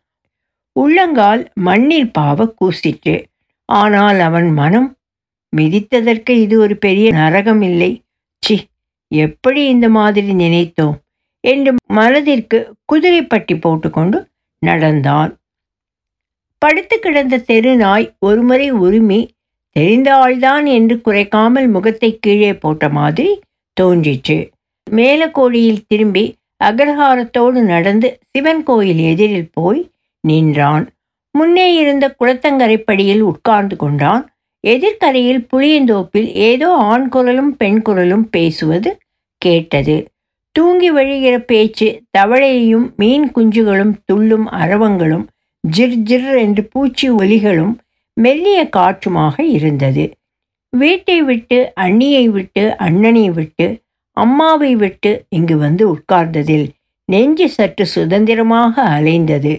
உள்ளங்கால் 0.77 1.43
மண்ணில் 1.61 2.11
பாவ 2.11 2.55
கூசிற்று. 2.61 3.17
ஆனால் 3.69 4.19
அவன் 4.21 4.49
மனம் 4.53 4.89
மிதித்ததற்கு 5.53 6.33
இது 6.45 6.55
ஒரு 6.59 6.75
பெரிய 6.77 7.09
நரகம் 7.13 7.63
இல்லை. 7.63 7.91
சி 8.43 8.57
எப்படி 9.13 9.61
இந்த 9.67 9.87
மாதிரி 9.89 10.33
நினைத்தோம்? 10.35 10.97
என்று 11.45 11.73
மனதிற்கு 11.93 12.59
குதிரைப்பட்டி 12.93 13.55
போட்டுக்கொண்டு 13.61 14.19
நடந்தான். 14.63 15.31
படுத்து 16.63 16.97
கிடந்த 16.99 17.37
தெரு 17.39 17.73
நாய் 17.77 18.07
ஒருமுறை 18.19 18.69
உரிமை 18.85 19.21
தெரிந்த 19.77 20.09
ஆள்தான் 20.17 20.67
என்று 20.69 20.95
குறைக்காமல் 20.97 21.69
முகத்தை 21.69 22.11
கீழே 22.19 22.53
போட்ட 22.55 22.89
மாதிரி 22.89 23.33
தோன்றிற்று. 23.77 24.39
மேலக்கோடியில் 24.87 25.87
திரும்பி 25.87 26.25
அக்ரஹாரத்தோடு 26.65 27.61
நடந்து 27.63 28.19
சிவன் 28.31 28.63
கோயில் 28.63 28.99
எதிரில் 28.99 29.51
போய் 29.53 29.91
நின்றான். 30.21 30.89
முன்னே 31.31 31.75
இருந்த 31.75 32.15
குளத்தங்கரைப்படியில் 32.21 33.21
உட்கார்ந்து 33.21 33.77
கொண்டான். 33.77 34.23
எதிர்கரையில் 34.65 35.47
புளியந்தோப்பில் 35.53 36.29
ஏதோ 36.33 36.69
ஆண் 36.75 37.09
குரலும் 37.09 37.57
பெண் 37.57 37.83
குரலும் 37.83 38.27
பேசுவது 38.31 38.99
கேட்டது. 39.43 39.97
தூங்கி 40.53 40.93
வழிகிற 40.93 41.39
பேச்சு 41.39 41.89
தவளையையும் 42.19 42.87
மீன் 42.97 43.27
குஞ்சுகளும் 43.35 43.95
துள்ளும் 44.05 44.47
அரவங்களும் 44.51 45.27
ஜிர் 45.77 45.97
ஜிர் 46.03 46.39
என்று 46.39 46.63
பூச்சி 46.65 47.11
ஒலிகளும் 47.11 47.75
மெல்லிய 48.13 48.69
காற்றுமாக 48.77 49.43
இருந்தது. 49.43 50.05
வீட்டை 50.73 51.23
விட்டு 51.23 51.73
அண்ணியை 51.81 52.25
விட்டு 52.27 52.77
அண்ணனை 52.77 53.31
விட்டு 53.31 53.67
அம்மாவை 54.17 54.77
விட்டு 54.77 55.11
இங்கு 55.29 55.57
வந்து 55.57 55.85
உட்கார்ந்ததில் 55.95 56.67
நெஞ்சு 57.05 57.47
சற்று 57.49 57.87
சுதந்திரமாக 57.87 58.83
அலைந்தது. 58.83 59.53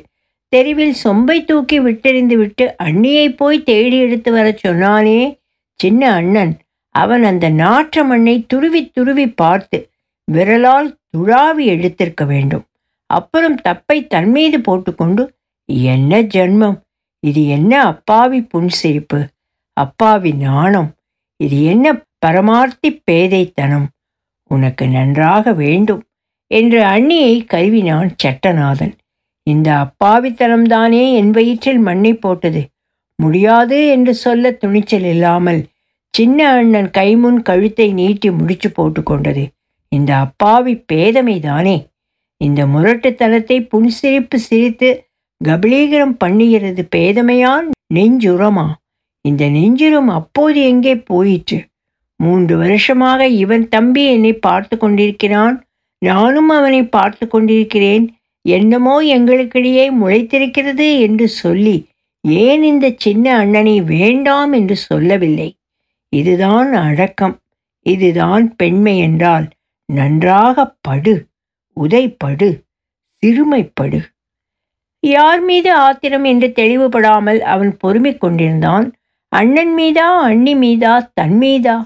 தெருவில் 0.53 0.95
சொம்பை 1.03 1.37
தூக்கி 1.45 1.77
விட்டெறிந்து 1.79 2.35
விட்டு 2.35 2.75
அண்ணியை 2.83 3.27
போய் 3.35 3.63
தேடி 3.63 3.97
எடுத்து 3.97 4.31
வரச் 4.31 4.61
சொன்னானே? 4.65 5.19
சின்ன 5.79 6.11
அண்ணன் 6.11 6.53
அவன் 6.95 7.23
அந்த 7.23 7.49
நாற்ற 7.49 8.03
மண்ணை 8.03 8.45
துருவி 8.47 8.81
துருவி 8.87 9.25
பார்த்து 9.31 9.79
விரலால் 10.31 10.89
துழாவி 11.09 11.65
எடுத்திருக்க 11.73 12.25
வேண்டும். 12.25 12.63
அப்புறம் 13.09 13.57
தப்பை 13.69 13.97
தன்மீது 14.07 14.59
போட்டுக்கொண்டு 14.59 15.23
என்ன 15.65 16.21
ஜென்மம்? 16.35 16.77
இது 17.23 17.41
என்ன 17.47 17.73
அப்பாவி 17.83 18.39
புன்சிரிப்பு? 18.53 19.19
அப்பாவி 19.77 20.31
நாணம்? 20.31 20.89
இது 21.39 21.63
என்ன 21.63 21.87
பரமார்த்தி 22.25 22.89
பேதைத்தனம்? 23.11 23.87
உனக்கு 24.51 24.85
நன்றாக 24.87 25.53
வேண்டும் 25.53 26.03
என்று 26.51 26.79
அண்ணியை 26.83 27.33
கருவினான் 27.53 28.09
சட்டநாதன். 28.23 28.93
இந்த 29.47 29.69
அப்பாவித்தனம்தானே 29.83 31.03
என் 31.13 31.31
வயிற்றில் 31.31 31.79
மண்ணை 31.79 32.13
போட்டது? 32.13 32.61
முடியாது 33.19 33.77
என்று 33.87 34.13
சொல்ல 34.15 34.51
துணிச்சல் 34.51 35.07
இல்லாமல் 35.13 35.61
சின்ன 36.13 36.39
அண்ணன் 36.51 36.89
கைமுன் 36.97 37.39
கழுத்தை 37.41 37.87
நீட்டி 37.93 38.29
முடிச்சு 38.31 38.69
போட்டுக்கொண்டது 38.69 39.43
இந்த 39.91 40.11
அப்பாவி 40.15 40.73
பேதமை 40.93 41.39
தானே 41.39 41.77
இந்த 42.41 42.61
முரட்டுத்தனத்தை 42.65 43.57
புன்சிரிப்பு 43.71 44.37
சிரித்து 44.47 44.89
கபலீகரம் 45.41 46.15
பண்ணுகிறது 46.23 46.81
பேதமையான் 46.95 47.67
நெஞ்சுரமா? 47.93 48.67
இந்த 49.25 49.43
நெஞ்சுரம் 49.47 50.09
அப்போது 50.09 50.59
எங்கே 50.61 50.93
போயிற்று? 51.09 51.59
மூன்று 52.19 52.57
வருஷமாக 52.57 53.27
இவன் 53.27 53.69
தம்பி 53.69 54.03
என்னை 54.05 54.33
பார்த்து 54.33 54.77
கொண்டிருக்கிறான். 54.77 55.55
நானும் 56.01 56.49
அவனை 56.49 56.81
பார்த்து 56.85 57.25
கொண்டிருக்கிறேன். 57.27 58.05
என்னமோ 58.45 58.95
எங்களுக்கிடையே 59.01 59.85
முளைத்திருக்கிறது 60.01 60.87
என்று 60.99 61.27
சொல்லி 61.27 61.77
ஏன் 62.21 62.63
இந்த 62.63 62.87
சின்ன 62.95 63.25
அண்ணனை 63.37 63.81
வேண்டாம் 63.81 64.51
என்று 64.51 64.75
சொல்லவில்லை. 64.75 65.49
இதுதான் 66.13 66.73
அடக்கம். 66.73 67.35
இதுதான் 67.85 68.55
பெண்மை 68.55 68.97
என்றால் 68.97 69.47
நன்றாக 69.89 70.65
படு 70.81 71.15
உதைப்படு 71.77 72.49
சிறுமைப்படு. 73.23 73.99
யார் 75.03 75.41
மீது 75.41 75.69
ஆத்திரம் 75.73 76.23
என்று 76.23 76.47
தெளிவுபடாமல் 76.55 77.39
அவன் 77.53 77.77
பொறுமை 77.77 78.13
கொண்டிருந்தான். 78.17 78.87
அண்ணன் 79.31 79.73
மீதா 79.77 80.07
அண்ணி 80.29 80.55
மீதா 80.55 80.93
தன் 81.13 81.37
மீதா? 81.37 81.77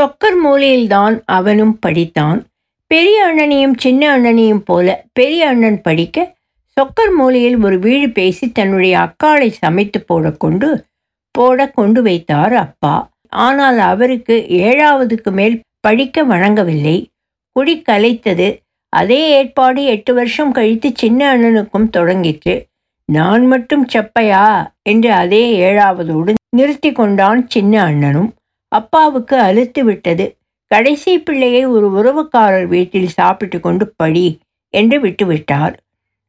சொக்கர் 0.00 0.36
மூலையில்தான் 0.44 1.20
அவனும் 1.24 1.78
படித்தான். 1.86 2.42
பெரிய 2.86 3.24
அண்ணனையும் 3.24 3.74
சின்ன 3.76 4.18
அண்ணனையும் 4.18 4.62
போல 4.64 5.04
பெரிய 5.12 5.48
அண்ணன் 5.48 5.80
படிக்க 5.80 6.36
சொக்கர் 6.80 7.14
மூலையில் 7.16 7.62
ஒரு 7.62 7.78
வீடு 7.78 8.10
பேசி 8.10 8.52
தன்னுடைய 8.52 8.98
அக்காளை 8.98 9.48
சமைத்து 9.48 10.04
போடக்கொண்டு 10.04 10.68
கொண்டு 10.68 10.84
போட 11.30 11.70
கொண்டு 11.70 12.02
வைத்தார் 12.02 12.52
அப்பா. 12.52 13.08
ஆனால் 13.28 13.78
அவருக்கு 13.78 14.46
ஏழாவதுக்கு 14.48 15.30
மேல் 15.30 15.60
படிக்க 15.80 16.24
வணங்கவில்லை. 16.24 17.06
குடி 17.52 17.82
கலைத்தது. 17.88 18.58
அதே 18.88 19.28
ஏற்பாடு 19.28 19.84
எட்டு 19.84 20.14
வருஷம் 20.14 20.52
கழித்து 20.52 20.92
சின்ன 20.94 21.36
அண்ணனுக்கும் 21.36 21.90
தொடங்கிற்று. 21.96 22.64
நான் 23.04 23.46
மட்டும் 23.46 23.86
செப்பையா? 23.86 24.66
என்று 24.82 25.12
அதே 25.12 25.72
ஏழாவதோடு 25.72 26.34
நிறுத்தி 26.50 26.92
கொண்டான் 26.92 27.48
சின்ன 27.48 27.82
அண்ணனும். 27.82 28.34
அப்பாவுக்கு 28.72 29.36
அழுத்து 29.38 29.84
விட்டது. 29.84 30.26
கடைசி 30.70 31.18
பிள்ளையை 31.18 31.62
ஒரு 31.64 31.86
உறவுக்காரர் 31.98 32.66
வீட்டில் 32.66 33.08
சாப்பிட்டு 33.08 33.60
கொண்டு 33.60 33.92
படி 33.96 34.26
என்று 34.74 34.96
விட்டுவிட்டார். 35.00 35.74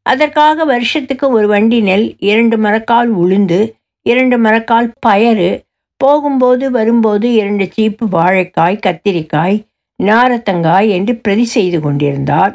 அதற்காக 0.06 0.64
வருஷத்துக்கு 0.66 1.30
ஒரு 1.30 1.48
வண்டி 1.48 1.80
நெல் 1.82 2.08
இரண்டு 2.20 2.58
மரக்கால் 2.58 3.12
உளுந்து 3.24 3.60
இரண்டு 4.06 4.38
மரக்கால் 4.38 4.90
பயறு 5.08 5.50
போகும்போது 5.98 6.72
வரும்போது 6.72 7.34
இரண்டு 7.34 7.66
சீப்பு 7.72 8.06
வாழைக்காய் 8.06 8.84
கத்திரிக்காய் 8.86 9.58
நாரத்தங்காய் 10.00 10.90
என்று 10.90 11.14
பிரதி 11.16 11.46
செய்து 11.46 11.80
கொண்டிருந்தார். 11.80 12.54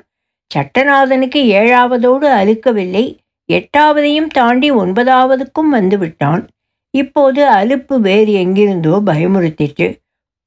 சட்டநாதனுக்கு 0.50 1.40
ஏழாவதோடு 1.60 2.26
அழுக்கவில்லை. 2.40 3.04
எட்டாவதையும் 3.48 4.26
தாண்டி 4.26 4.68
ஒன்பதாவதுக்கும் 4.72 5.70
வந்து 5.70 5.98
விட்டான். 5.98 6.42
இப்போது 6.96 7.40
அலுப்பு 7.50 7.94
வேறு 8.00 8.32
எங்கிருந்தோ 8.32 8.94
பயமுறுத்திற்று. 9.06 9.88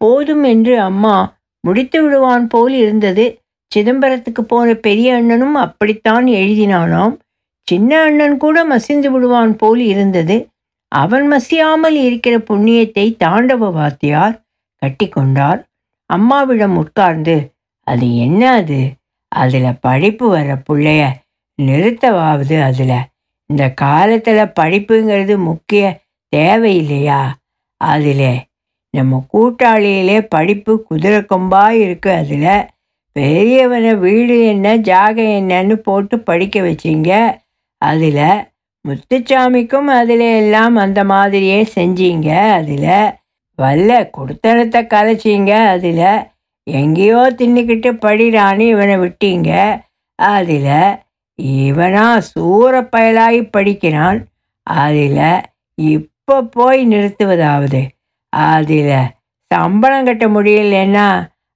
போதும் 0.02 0.44
என்று 0.44 0.76
அம்மா 0.80 1.16
முடித்து 1.64 2.00
விடுவான் 2.04 2.46
போல் 2.48 2.76
இருந்தது. 2.76 3.26
சிதம்பரத்துக்கு 3.72 4.42
போன 4.48 4.68
பெரிய 4.86 5.16
அண்ணனும் 5.16 5.56
அப்படித்தான் 5.56 6.28
எழுதினானாம். 6.40 7.16
சின்ன 7.68 7.92
அண்ணன் 8.02 8.38
கூட 8.38 8.58
மசிந்து 8.66 9.10
விடுவான் 9.12 9.54
போல் 9.56 9.82
இருந்தது. 9.86 10.38
அவன் 10.92 11.26
மசியாமல் 11.32 11.98
இருக்கிற 12.08 12.36
புண்ணியத்தை 12.50 13.06
தாண்டவ 13.24 13.72
வாத்தியார் 13.72 14.36
கட்டி 14.82 15.08
கொண்டார். 15.10 15.60
அம்மாவிடம் 16.10 16.78
உட்கார்ந்து 16.78 17.36
அது 17.88 18.08
என்ன 18.18 18.42
அது? 18.52 18.80
அதில் 19.32 19.80
படிப்பு 19.82 20.26
வர 20.30 20.50
பிள்ளைய 20.68 21.04
நிறுத்தவாவது 21.60 22.56
அதில். 22.62 23.00
இந்த 23.50 23.64
காலத்தில் 23.82 24.54
படிப்புங்கிறது 24.60 25.36
முக்கிய 25.44 25.84
தேவையில்லையா? 26.36 27.22
அதில் 27.82 28.30
நம்ம 28.94 29.26
கூட்டாளியிலே 29.34 30.22
படிப்பு 30.22 30.84
குதிரை 30.84 31.20
கொம்பாக 31.20 31.80
இருக்குது 31.86 32.20
அதில். 32.22 32.68
பெரியவனை 33.16 33.98
வீடு 33.98 34.46
என்ன 34.46 34.78
ஜாகை 34.78 35.26
என்னன்னு 35.40 35.74
போட்டு 35.74 36.20
படிக்க 36.20 36.62
வச்சிங்க. 36.62 37.12
அதில் 37.78 38.26
முத்துச்சாமிக்கும் 38.88 39.90
அதில் 40.00 40.20
எல்லாம் 40.20 40.76
அந்த 40.76 41.04
மாதிரியே 41.04 41.68
செஞ்சீங்க 41.76 42.30
அதில். 42.52 43.18
வல்ல 43.56 44.10
கொடுத்தனத்தை 44.18 44.82
கலைச்சிங்க 44.94 45.52
அதில். 45.68 46.28
எங்கேயோ 46.64 47.22
தின்னுக்கிட்டு 47.38 47.92
படிடான்னு 48.06 48.60
இவனை 48.60 48.96
விட்டீங்க 48.98 49.52
அதில். 50.16 50.74
இவனா 51.42 52.22
சூற 52.32 52.74
பயலாகி 52.96 53.42
படிக்கிறான். 53.50 54.20
அதில் 54.64 55.42
இப்போ 56.30 56.44
போய் 56.58 56.82
நிறுத்துவதாவது? 56.90 57.80
அதில் 58.34 58.90
சம்பளம் 59.52 60.08
கட்ட 60.08 60.26
முடியலன்னா 60.28 61.06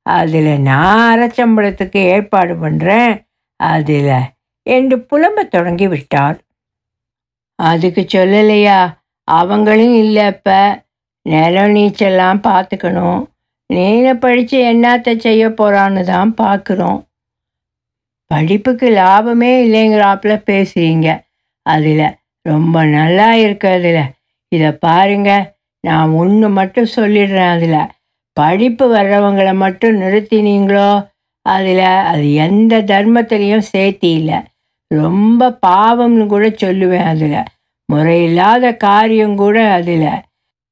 அதில் 0.06 0.50
நான் 0.68 1.02
அரைச்சம்பளத்துக்கு 1.10 2.00
ஏற்பாடு 2.14 2.54
பண்ணுறேன் 2.64 3.12
அதில் 3.60 4.16
என்று 4.66 4.96
புலம்ப 5.10 5.44
தொடங்கி 5.56 5.88
விட்டார் 5.92 6.38
அதுக்கு 7.60 8.04
சொல்லலையா? 8.16 8.80
அவங்களும் 9.28 9.94
இல்லை 10.04 10.26
இப்போ 10.34 10.58
நிலம் 11.26 11.76
நீச்சல்லாம் 11.76 12.42
பார்த்துக்கணும். 12.50 13.22
நீனை 13.70 14.16
படித்து 14.26 14.58
என்னத்தை 14.72 15.16
செய்ய 15.28 15.52
போகிறான்னு 15.62 16.04
தான் 16.14 16.34
பார்க்குறோம். 16.42 17.00
படிப்புக்கு 18.32 18.90
லாபமே 19.02 19.54
இல்லைங்கிறாப்புல 19.66 20.40
பேசுகிறீங்க 20.52 21.08
அதில் 21.66 22.06
ரொம்ப 22.46 22.86
நல்லா 22.98 23.30
இருக்கு 23.46 23.70
அதில். 23.78 24.04
இதை 24.54 24.72
பாருங்க 24.72 25.32
நான் 25.80 26.10
ஒன்று 26.10 26.50
மட்டும் 26.50 26.94
சொல்லிடுறேன் 26.96 27.50
அதில். 27.50 27.92
படிப்பு 28.34 28.86
வர்றவங்களை 28.96 29.54
மட்டும் 29.56 30.02
நிறுத்தினீங்களோ? 30.02 31.08
அதில் 31.42 31.88
அது 32.12 32.34
எந்த 32.34 32.82
தர்மத்திலையும் 32.82 33.68
சேர்த்தி 33.74 34.12
இல்லை. 34.14 34.40
ரொம்ப 34.88 35.60
பாவம்னு 35.68 36.26
கூட 36.26 36.50
சொல்லுவேன் 36.50 37.06
அதில். 37.06 37.44
முறையில்லாத 37.94 38.78
காரியம் 38.78 39.36
கூட 39.36 39.58
அதில். 39.72 40.08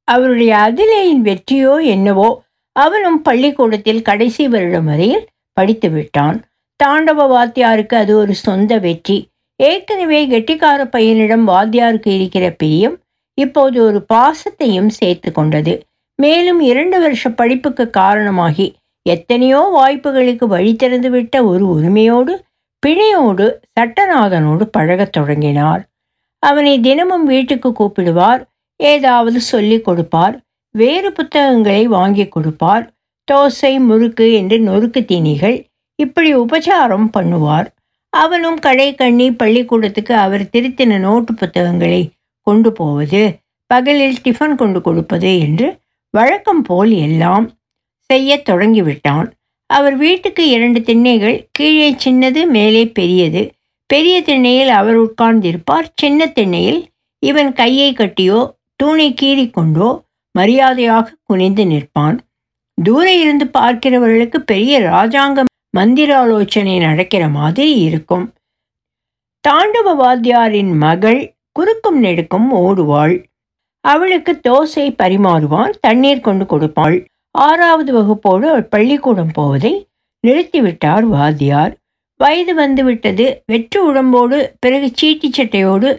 அவருடைய 0.03 0.53
அதிலையின் 0.55 1.21
வெற்றியோ 1.21 1.73
என்னவோ 1.85 2.29
அவனும் 2.71 3.21
பள்ளிக்கூடத்தில் 3.21 4.01
கடைசி 4.01 4.47
வருடம் 4.47 4.85
வரையில் 4.85 5.27
படித்து 5.53 5.89
விட்டான். 5.89 6.37
தாண்டவ 6.83 7.27
வாத்தியாருக்கு 7.27 7.95
அது 7.95 8.17
ஒரு 8.17 8.33
சொந்த 8.35 8.77
வெற்றி. 8.77 9.17
ஏற்கனவே 9.55 10.19
கெட்டிக்கார 10.27 10.83
பையனிடம் 10.91 11.45
வாத்தியாருக்கு 11.47 12.09
இருக்கிற 12.15 12.45
பிரியம் 12.51 12.95
இப்போது 13.37 13.77
ஒரு 13.83 13.99
பாசத்தையும் 14.13 14.91
சேர்த்து 14.99 15.31
கொண்டது. 15.31 15.73
மேலும் 16.15 16.59
இரண்டு 16.59 16.99
வருஷ 16.99 17.29
படிப்புக்கு 17.29 17.89
காரணமாகி 17.89 18.67
எத்தனையோ 19.05 19.61
வாய்ப்புகளுக்கு 19.77 20.45
வழி 20.47 20.75
திறந்துவிட்ட 20.75 21.35
ஒரு 21.43 21.63
உரிமையோடு 21.67 22.33
பிணையோடு 22.83 23.45
சட்டநாதனோடு 23.79 24.65
பழகத் 24.77 25.11
தொடங்கினார். 25.11 25.81
அவனை 26.39 26.79
தினமும் 26.79 27.25
வீட்டுக்கு 27.25 27.69
கூப்பிடுவார் 27.71 28.41
ஏதாவது 28.75 29.39
சொல்லி 29.41 29.81
கொடுப்பார் 29.81 30.35
வேறு 30.75 31.11
புத்தகங்களை 31.11 31.83
வாங்கி 31.87 32.25
கொடுப்பார் 32.27 32.85
தோசை 33.31 33.73
முறுக்கு 33.79 34.25
என்று 34.33 34.57
நொறுக்கு 34.59 35.01
தீனிகள் 35.05 35.57
இப்படி 35.95 36.35
உபச்சாரம் 36.35 37.09
பண்ணுவார். 37.17 37.67
அவனும் 38.09 38.59
கடை 38.59 38.95
கண்ணி 38.95 39.27
பள்ளிக்கூடத்துக்கு 39.31 40.13
அவர் 40.15 40.43
திருத்தின 40.53 40.97
நோட்டு 40.99 41.33
புத்தகங்களை 41.33 42.01
கொண்டு 42.41 42.71
போவது 42.71 43.21
பகலில் 43.67 44.21
டிஃபன் 44.23 44.55
கொண்டு 44.55 44.81
கொடுப்பது 44.81 45.39
என்று 45.39 45.67
வழக்கம் 46.13 46.61
போல் 46.61 46.91
எல்லாம் 46.91 47.45
செய்ய 48.09 48.41
தொடங்கிவிட்டான். 48.49 49.27
அவர் 49.69 49.95
வீட்டுக்கு 49.95 50.43
இரண்டு 50.49 50.79
திண்ணைகள் 50.81 51.37
கீழே 51.51 51.89
சின்னது 52.03 52.41
மேலே 52.47 52.83
பெரியது. 52.87 53.41
பெரிய 53.85 54.15
திண்ணையில் 54.21 54.71
அவர் 54.79 54.97
உட்கார்ந்திருப்பார். 54.97 55.87
சின்ன 55.95 56.27
திண்ணையில் 56.27 56.81
இவன் 57.23 57.51
கையை 57.53 57.89
கட்டியோ 57.93 58.39
தூணை 58.75 59.07
கீறி 59.21 59.45
கொண்டோ 59.49 59.89
மரியாதையாக 60.35 61.15
குனிந்து 61.23 61.63
நிற்பான். 61.65 62.17
தூர 62.77 63.05
இருந்து 63.13 63.45
பார்க்கிறவர்களுக்கு 63.57 64.39
பெரிய 64.51 64.79
ராஜாங்க 64.79 65.39
மந்திராலோசனை 65.77 66.75
நடக்கிற 66.79 67.23
மாதிரி 67.29 67.73
இருக்கும். 67.79 68.25
தாண்டவ 69.47 69.93
வாத்தியாரின் 70.01 70.71
மகள் 70.77 71.21
குறுக்கும் 71.55 71.99
நெடுக்கும் 71.99 72.49
ஓடுவாள். 72.53 73.15
அவளுக்கு 73.85 74.39
தோசை 74.47 74.85
பரிமாறுவான் 75.03 75.73
தண்ணீர் 75.79 76.19
கொண்டு 76.19 76.45
கொடுப்பாள். 76.45 76.97
ஆறாவது 77.31 77.91
வகுப்போடு 77.97 78.45
அவள் 78.51 78.71
பள்ளிக்கூடம் 78.73 79.33
போவதை 79.33 79.87
நிறுத்திவிட்டார் 80.27 81.05
வாத்தியார். 81.13 81.73
வயது 82.19 82.53
வந்துவிட்டது. 82.55 83.25
வெற்று 83.45 83.79
உடம்போடு 83.85 84.37
பிறகு 84.59 84.91
சீட்டி 85.01 85.29
சட்டையோடு 85.29 85.89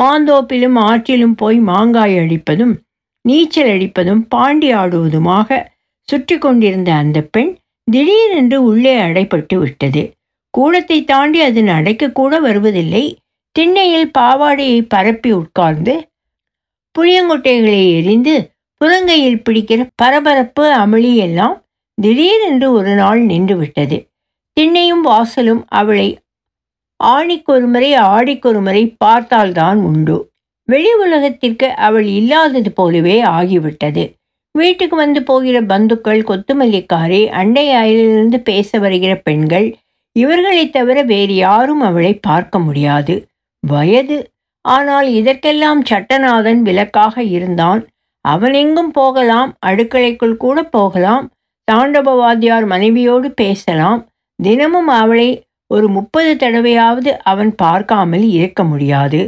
மாந்தோப்பிலும் 0.00 0.78
ஆற்றிலும் 0.78 1.36
போய் 1.36 1.58
மாங்காய் 1.58 2.18
அடிப்பதும் 2.18 2.74
நீச்சல் 3.24 3.70
அடிப்பதும் 3.70 4.22
பாண்டி 4.28 4.72
ஆடுவதுமாக 4.72 5.66
சுற்றி 6.08 6.38
கொண்டிருந்த 6.38 6.90
அந்த 6.94 7.18
பெண் 7.22 7.50
திடீரென்று 7.90 8.58
உள்ளே 8.62 8.94
அடைப்பட்டு 9.00 9.56
விட்டது. 9.58 10.02
கூடத்தை 10.54 11.04
தாண்டி 11.04 11.40
அதன் 11.40 11.68
அடைக்கக்கூட 11.68 12.12
கூட 12.12 12.40
வருவதில்லை. 12.40 13.04
திண்ணையில் 13.58 14.10
பாவாடையை 14.18 14.82
பரப்பி 14.88 15.32
உட்கார்ந்து 15.32 16.08
புளியங்கொட்டைகளை 16.98 17.96
எரிந்து 17.96 18.50
புறங்கையில் 18.80 19.42
பிடிக்கிற 19.50 19.88
பரபரப்பு 19.94 20.64
அமளி 20.72 21.14
எல்லாம் 21.14 21.64
திடீரென்று 21.94 22.72
ஒரு 22.72 22.94
நாள் 22.94 23.26
நின்றுவிட்டது 23.26 24.08
திண்ணையும் 24.52 25.06
வாசலும் 25.06 25.62
அவளை 25.68 26.18
ஆணிக்கொருமுறை 27.04 27.90
ஆடிக்கொருமுறை 27.94 28.94
பார்த்தால்தான் 28.98 29.78
உண்டு. 29.78 30.30
வெளி 30.64 30.92
உலகத்திற்கு 30.92 31.66
அவள் 31.66 32.04
இல்லாதது 32.04 32.72
போலவே 32.72 33.22
ஆகிவிட்டது. 33.22 34.14
வீட்டுக்கு 34.52 34.96
வந்து 34.96 35.22
போகிற 35.22 35.62
பந்துக்கள் 35.62 36.22
கொத்துமல்லிக்காரி 36.22 37.26
அண்டை 37.26 37.68
அயலிலிருந்து 37.68 38.40
பேச 38.40 38.78
வருகிற 38.78 39.16
பெண்கள் 39.16 39.76
இவர்களைத் 40.12 40.72
தவிர 40.72 41.02
வேறு 41.02 41.34
யாரும் 41.34 41.80
அவளை 41.80 42.14
பார்க்க 42.14 42.58
முடியாது. 42.58 43.26
வயது. 43.62 44.18
ஆனால் 44.64 45.08
இதற்கெல்லாம் 45.12 45.82
சட்டநாதன் 45.90 46.60
விலக்காக 46.62 47.22
இருந்தான். 47.22 47.86
அவன் 48.24 48.52
எங்கும் 48.52 48.90
போகலாம் 48.90 49.50
அடுக்களைக்குள் 49.66 50.36
கூட 50.36 50.62
போகலாம். 50.62 51.26
தாண்டவவாத்தியார் 51.72 52.66
மனைவியோடு 52.66 53.28
பேசலாம். 53.30 54.00
தினமும் 54.38 54.86
அவளை 54.86 55.28
ஒரு 55.66 55.88
முப்பது 55.88 56.30
தடவையாவது 56.34 57.10
அவன் 57.22 57.54
பார்க்காமல் 57.54 58.26
இருக்க 58.30 58.64
முடியாது. 58.64 59.20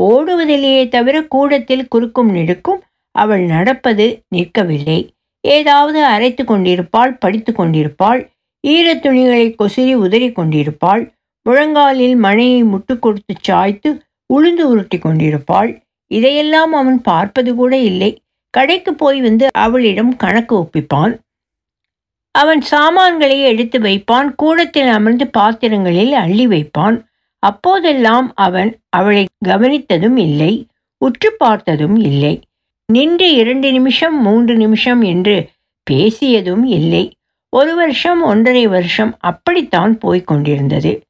ஓடுவதிலேயே 0.00 0.88
தவிர 0.88 1.16
கூடத்தில் 1.24 1.88
குறுக்கும் 1.88 2.30
நெடுக்கும் 2.30 2.80
அவள் 3.14 3.44
நடப்பது 3.44 4.06
நிற்கவில்லை. 4.36 5.00
ஏதாவது 5.40 6.04
அரைத்து 6.04 6.44
கொண்டிருப்பாள் 6.44 7.12
படித்து 7.14 7.52
கொண்டிருப்பாள். 7.52 8.20
ஈரத்துணிகளை 8.66 9.44
கொசுரி 9.54 9.94
உதறி 9.94 10.32
கொண்டிருப்பாள். 10.32 11.02
முழங்காலில் 11.48 12.16
மழையை 12.16 12.64
முட்டு 12.64 12.98
கொடுத்து 12.98 13.34
சாய்த்து 13.40 14.02
உளுந்து 14.34 14.64
உருட்டி 14.64 14.98
கொண்டிருப்பாள். 14.98 15.82
இதையெல்லாம் 16.06 16.72
அவன் 16.72 17.02
பார்ப்பது 17.02 17.54
கூட 17.54 17.76
இல்லை. 17.76 18.22
கடைக்கு 18.50 18.94
போய் 18.94 19.20
வந்து 19.20 19.48
அவளிடம் 19.52 20.16
கணக்கு 20.16 20.54
ஒப்பிப்பான். 20.56 21.18
அவன் 22.30 22.60
சாமான்களை 22.60 23.40
எடுத்து 23.40 23.78
வைப்பான். 23.78 24.34
கூடத்தில் 24.34 24.86
அமர்ந்து 24.86 25.26
பாத்திரங்களில் 25.26 26.12
அள்ளி 26.12 26.46
வைப்பான். 26.46 27.04
அப்போதெல்லாம் 27.38 28.32
அவன் 28.34 28.78
அவளை 28.88 29.28
கவனித்ததும் 29.44 30.16
இல்லை 30.16 30.66
உற்று 30.98 31.32
பார்த்ததும் 31.32 31.96
இல்லை. 31.96 32.40
நின்று 32.92 33.34
இரண்டு 33.34 33.72
நிமிஷம் 33.72 34.22
மூன்று 34.22 34.56
நிமிஷம் 34.56 35.02
என்று 35.02 35.48
பேசியதும் 35.90 36.64
இல்லை. 36.64 37.12
ஒரு 37.48 37.74
வருஷம் 37.74 38.22
ஒன்றரை 38.22 38.66
வருஷம் 38.66 39.16
அப்படித்தான் 39.20 39.98
போய்க் 39.98 40.26
கொண்டிருந்தது. 40.26 41.02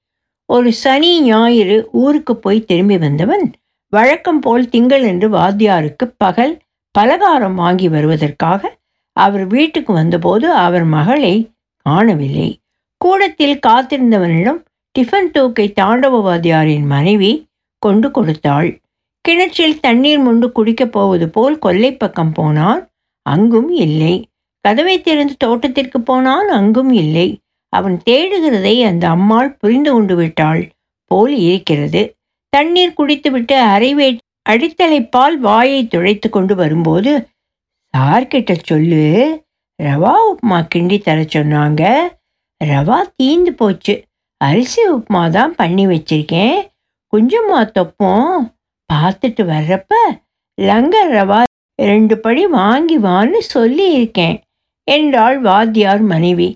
ஒரு 0.48 0.72
சனி 0.72 1.20
ஞாயிறு 1.20 1.88
ஊருக்கு 1.92 2.36
போய் 2.36 2.64
திரும்பி 2.64 2.98
வந்தவன் 2.98 3.52
வழக்கம் 3.92 4.40
போல் 4.40 4.68
திங்களென்று 4.72 5.28
வாத்தியாருக்கு 5.28 6.04
பகல் 6.16 6.58
பலகாரம் 6.90 7.54
வாங்கி 7.54 7.88
வருவதற்காக 7.88 8.62
அவர் 9.12 9.46
வீட்டுக்கு 9.46 9.92
வந்தபோது 9.92 10.52
அவர் 10.52 10.84
மகளை 10.84 11.50
காணவில்லை. 11.86 12.60
கூடத்தில் 12.96 13.58
காத்திருந்தவனிடம் 13.66 14.60
டிஃபன் 14.98 15.30
தூக்கை 15.30 15.72
தாண்டவ 15.80 16.20
வாத்தியாரின் 16.22 16.86
மனைவி 16.86 17.46
கொண்டு 17.78 18.10
கொடுத்தாள். 18.10 18.80
கிணற்றில் 19.20 19.80
தண்ணீர் 19.80 20.22
முண்டு 20.26 20.46
குடிக்கப் 20.52 20.92
போவது 20.92 21.28
போல் 21.28 21.58
கொல்லை 21.58 21.96
பக்கம் 21.96 22.32
போனான் 22.32 22.88
அங்கும் 23.26 23.70
இல்லை. 23.70 24.14
கதவை 24.64 25.00
திறந்து 25.00 25.34
தோட்டத்திற்கு 25.38 26.00
போனால் 26.00 26.48
அங்கும் 26.48 26.92
இல்லை. 26.92 27.28
அவன் 27.78 27.96
தேடுகிறதை 28.10 28.74
அந்த 28.86 29.04
அம்மாள் 29.08 29.56
புரிந்து 29.60 29.90
கொண்டு 29.92 30.14
விட்டாள். 30.16 30.62
போல் 31.10 31.34
இருக்கிறது. 31.50 32.02
தண்ணீர் 32.52 32.96
குடித்துவிட்டு 32.98 33.56
அரைவே 33.74 34.08
அடித்தலைப்பால் 34.50 35.36
வாயை 35.46 35.80
துடைத்து 35.86 36.28
கொண்டு 36.30 36.54
வரும்போது 36.54 37.12
சார்கிட்ட 37.94 38.52
சொல்லு. 38.62 39.04
ரவா 39.78 40.12
உப்புமா 40.30 40.58
கிண்டி 40.74 40.98
தர 41.02 41.18
சொன்னாங்க. 41.34 41.82
ரவா 42.64 42.98
தீந்து 43.16 43.52
போச்சு. 43.60 43.94
அரிசி 44.40 44.82
உப்புமா 44.92 45.22
தான் 45.36 45.54
பண்ணி 45.54 45.84
வச்சிருக்கேன். 45.86 46.58
கொஞ்சமா 47.12 47.60
தொப்போம். 47.78 48.38
பார்த்துட்டு 48.92 49.42
வர்றப்ப 49.52 49.94
லங்கர் 50.58 51.12
ரவா 51.18 51.40
ரெண்டு 51.82 52.14
படி 52.24 52.42
வாங்கி 52.56 52.96
வான்னு 52.98 53.40
சொல்லி 53.54 53.86
இருக்கேன் 53.92 54.36
என்றாள் 54.88 55.38
வாத்தியார் 55.40 56.02
மனைவி. 56.12 56.48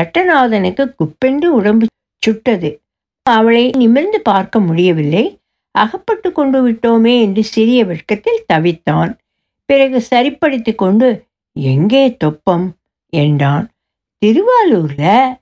சட்டநாதனுக்கு 0.00 0.94
குப்பென்று 0.98 1.44
உடம்பு 1.44 1.86
சுட்டது. 2.18 2.82
அவளை 3.22 3.70
நிமிர்ந்து 3.70 4.20
பார்க்க 4.20 4.60
முடியவில்லை. 4.60 5.40
அகப்பட்டு 5.70 6.32
கொண்டு 6.32 6.70
விட்டோமே 6.70 7.20
என்று 7.20 7.44
சிறிய 7.44 7.84
வெட்கத்தில் 7.84 8.44
தவித்தான். 8.52 9.18
பிறகு 9.64 10.00
சரிப்படுத்தி 10.00 10.74
கொண்டு 10.74 11.26
எங்கே 11.52 12.16
தொப்பம்? 12.16 12.74
என்றான். 13.08 13.70
திருவாலூரில். 14.18 15.38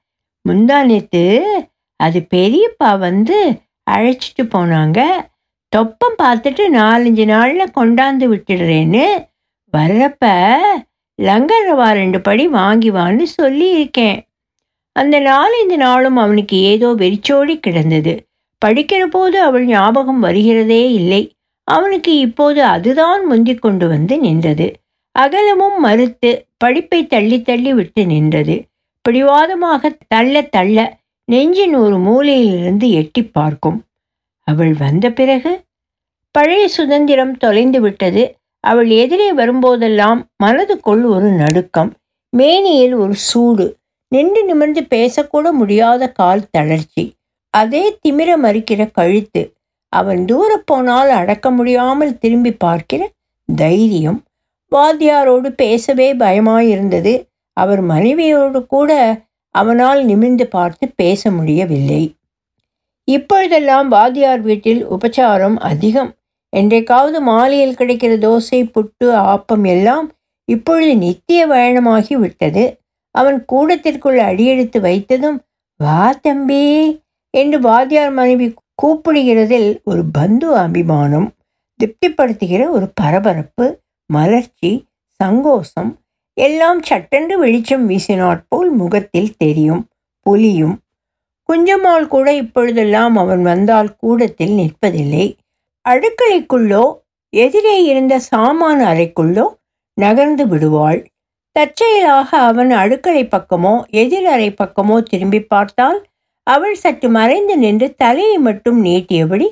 முந்தானேத்து 0.49 1.43
அது 1.97 2.27
பெரியப்பா 2.35 2.99
வந்து 2.99 3.61
அழைச்சிட்டு 3.91 4.43
போனாங்க. 4.43 5.29
தொப்பம் 5.69 6.15
பார்த்துட்டு 6.23 6.65
நாலஞ்சு 6.73 7.25
நாளில் 7.25 7.75
கொண்டாந்து 7.75 8.27
விட்டுடுறேன்னு. 8.35 9.29
வர்றப்ப 9.77 10.25
லங்கர் 11.23 11.67
ரவா 11.69 11.93
ரெண்டு 11.93 12.21
படி 12.21 12.49
வாங்கி 12.49 12.91
வான்னு 12.91 13.27
சொல்லியிருக்கேன். 13.43 14.30
அந்த 15.01 15.21
நாலஞ்சு 15.21 15.77
நாளும் 15.77 16.17
அவனுக்கு 16.17 16.57
ஏதோ 16.63 16.93
வெறிச்சோடி 16.93 17.61
கிடந்தது. 17.61 18.27
படிக்கிற 18.67 19.05
போது 19.05 19.41
அவள் 19.41 19.65
ஞாபகம் 19.65 20.25
வருகிறதே 20.25 20.83
இல்லை. 20.93 21.35
அவனுக்கு 21.65 22.19
இப்போது 22.19 22.63
அதுதான் 22.65 23.27
முந்தி 23.27 23.55
கொண்டு 23.55 23.89
வந்து 23.89 24.19
நின்றது. 24.19 24.73
அகலமும் 25.13 25.81
மறுத்து 25.81 26.47
படிப்பை 26.57 27.07
தள்ளி 27.07 27.43
தள்ளி 27.43 27.73
விட்டு 27.75 28.07
நின்றது. 28.07 28.57
பிடிவாதமாக 29.03 29.97
தள்ள 30.09 30.43
தள்ள 30.43 30.99
நெஞ்சின் 31.25 31.75
ஒரு 31.75 31.97
மூலையிலிருந்து 31.99 32.91
எட்டி 32.91 33.23
பார்க்கும். 33.23 33.79
அவள் 34.49 34.73
வந்த 34.73 35.11
பிறகு 35.11 35.53
பழைய 36.31 36.69
சுதந்திரம் 36.69 37.37
தொலைந்து 37.37 37.81
விட்டது. 37.81 38.23
அவள் 38.65 38.91
எதிரே 39.03 39.35
வரும்போதெல்லாம் 39.35 40.21
மனதுக்குள் 40.45 41.05
ஒரு 41.05 41.29
நடுக்கம். 41.43 41.91
மேனியில் 42.37 42.95
ஒரு 42.95 43.15
சூடு. 43.15 43.67
நின்று 44.13 44.45
நிமிர்ந்து 44.45 44.83
பேசக்கூட 44.91 45.53
முடியாத 45.53 46.13
கால் 46.13 46.51
தளர்ச்சி. 46.51 47.05
அதே 47.51 47.99
திமிர 48.03 48.31
மறிக்கிற 48.43 48.91
கழுத்து. 48.91 49.43
அவன் 49.89 50.25
தூர 50.25 50.51
போனால் 50.65 51.11
அடக்க 51.11 51.51
முடியாமல் 51.51 52.19
திரும்பி 52.19 52.53
பார்க்கிற 52.53 53.11
தைரியம். 53.57 54.21
வாத்தியாரோடு 54.73 55.49
பேசவே 55.49 56.15
பயமாயிருந்தது. 56.15 57.15
அவர் 57.53 57.81
மனைவியோடு 57.81 58.67
கூட 58.67 58.91
அவனால் 59.55 60.05
நிமிர்ந்து 60.05 60.47
பார்த்து 60.47 60.93
பேச 60.97 61.31
முடியவில்லை. 61.31 62.03
இப்பொழுதெல்லாம் 63.05 63.89
வாத்தியார் 63.89 64.41
வீட்டில் 64.41 64.83
உபச்சாரம் 64.87 65.57
அதிகம். 65.57 66.11
என்றைக்காவது 66.53 67.21
மாலையில் 67.21 67.77
கிடைக்கிற 67.79 68.13
தோசை 68.27 68.61
புட்டு 68.75 69.07
ஆப்பம் 69.25 69.67
எல்லாம் 69.67 70.07
இப்பொழுது 70.45 70.97
நித்திய 70.97 71.47
பயணமாகி 71.47 72.15
விட்டது 72.15 72.80
அவன் 73.15 73.39
கூடத்திற்குள் 73.45 74.19
அடியெடுத்து 74.19 74.79
வைத்ததும் 74.81 75.39
வா 75.81 76.11
தம்பி 76.21 76.65
என்று 77.35 77.59
வாத்தியார் 77.61 78.13
மனைவி 78.13 78.47
கூப்பிடுகிறதில் 78.83 79.71
ஒரு 79.85 80.03
பந்து 80.13 80.49
அபிமானம் 80.57 81.29
திருப்திப்படுத்துகிற 81.81 82.63
ஒரு 82.71 82.87
பரபரப்பு 82.95 83.67
மலர்ச்சி 84.11 84.71
சங்கோஷம் 85.21 85.91
எல்லாம் 86.37 86.81
சட்டென்று 86.83 87.39
வெளிச்சம் 87.39 87.85
வீசினாற்போல் 87.87 88.71
முகத்தில் 88.71 89.37
தெரியும் 89.37 89.83
புலியும். 90.27 90.77
குஞ்சம்மாள் 91.49 92.07
கூட 92.07 92.33
இப்பொழுதெல்லாம் 92.33 93.17
அவன் 93.17 93.43
வந்தால் 93.43 93.97
கூடத்தில் 93.97 94.55
நிற்பதில்லை. 94.59 95.27
அடுக்கலைக்குள்ளோ 95.85 96.85
எதிரே 97.33 97.77
இருந்த 97.85 98.15
சாமான 98.31 98.79
அறைக்குள்ளோ 98.93 99.47
நகர்ந்து 99.99 100.45
விடுவாள். 100.49 101.01
தற்செயலாக 101.57 102.31
அவன் 102.49 102.71
அடுக்களை 102.73 103.23
பக்கமோ 103.27 103.75
எதிர் 103.93 104.27
அறை 104.27 104.51
பக்கமோ 104.53 104.97
திரும்பி 105.03 105.41
பார்த்தால் 105.45 105.99
அவள் 106.47 106.75
சற்று 106.75 107.09
மறைந்து 107.09 107.55
நின்று 107.57 107.95
தலையை 107.95 108.39
மட்டும் 108.39 108.79
நீட்டியபடி 108.85 109.49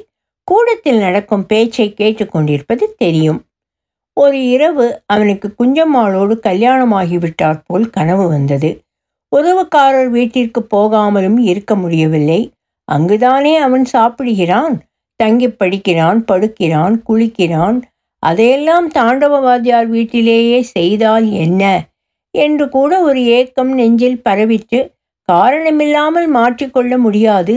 கூடத்தில் 0.49 0.99
நடக்கும் 0.99 1.47
பேச்சை 1.47 1.87
கேட்டுக்கொண்டிருப்பது 1.99 2.85
தெரியும். 2.97 3.41
ஒரு 4.17 4.39
இரவு 4.49 4.87
அவனுக்கு 5.07 5.49
குஞ்சம்மாளோடு 5.59 6.35
கல்யாணமாகிவிட்டாற் 6.43 7.61
போல் 7.65 7.91
கனவு 7.91 8.29
வந்தது. 8.29 8.71
உறவுக்காரர் 9.33 10.11
வீட்டிற்கு 10.11 10.61
போகாமலும் 10.77 11.39
இருக்க 11.41 11.73
முடியவில்லை. 11.75 12.41
அங்குதானே 12.89 13.55
அவன் 13.57 13.85
சாப்பிடுகிறான் 13.85 14.77
தங்கி 15.21 15.49
படிக்கிறான் 15.51 16.19
படுக்கிறான் 16.25 16.95
குளிக்கிறான் 17.09 17.79
அதையெல்லாம் 18.23 18.87
தாண்டவவாதியார் 18.89 19.87
வீட்டிலேயே 19.87 20.63
செய்தால் 20.63 21.27
என்ன? 21.31 21.63
என்று 22.35 22.69
கூட 22.69 22.93
ஒரு 23.01 23.21
ஏக்கம் 23.25 23.73
நெஞ்சில் 23.75 24.23
பரவிட்டு 24.29 24.79
காரணமில்லாமல் 25.29 26.29
மாற்றிக்கொள்ள 26.35 26.93
முடியாது. 26.99 27.55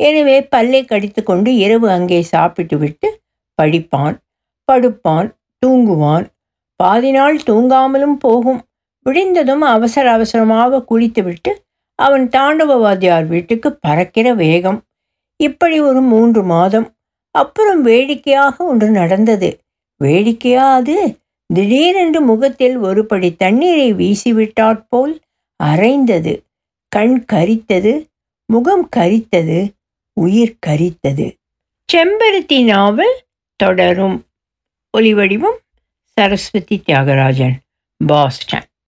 எனவே 0.00 0.36
பல்லை 0.44 0.82
கடித்துக்கொண்டு 0.84 1.50
இரவு 1.56 1.90
அங்கே 1.90 2.20
சாப்பிட்டு 2.22 2.76
விட்டு 2.78 3.08
படிப்பான் 3.58 4.16
படுப்பான் 4.68 5.28
தூங்குவான். 5.62 6.24
பாதி 6.80 7.10
நாள் 7.10 7.36
தூங்காமலும் 7.46 8.16
போகும். 8.18 8.60
விடிந்ததும் 9.06 9.64
அவசர 9.74 10.06
அவசரமாக 10.12 10.82
குளித்துவிட்டு 10.84 11.52
அவன் 11.98 12.24
தாண்டவவாதியார் 12.28 13.26
வீட்டுக்கு 13.26 13.68
பறக்கிற 13.76 14.34
வேகம். 14.34 14.78
இப்படி 15.40 15.80
ஒரு 15.80 16.00
மூன்று 16.02 16.42
மாதம். 16.44 16.86
அப்புறம் 17.34 17.80
வேடிக்கையாக 17.82 18.64
ஒன்று 18.64 18.88
நடந்தது. 18.90 19.50
வேடிக்கையா 20.02 20.74
அது 20.74 21.18
திடீரென்று 21.54 22.20
முகத்தில் 22.20 22.78
ஒருபடி 22.78 23.36
தண்ணீரை 23.36 23.94
வீசிவிட்டாற்போல் 23.94 25.14
அரைந்தது. 25.64 26.42
கண் 26.88 27.24
கரித்தது 27.32 28.06
முகம் 28.52 28.88
கரித்தது 28.96 29.60
உயிர் 30.12 30.58
கரித்தது. 30.66 31.26
செம்பருத்தி 31.92 32.64
நாவல் 32.64 33.24
தொடரும். 33.56 34.26
ஒலிவடிவம் 34.98 35.58
சரஸ்வதி 36.12 36.82
தியாகராஜன் 36.86 37.56
பாஸ்டன். 38.06 38.61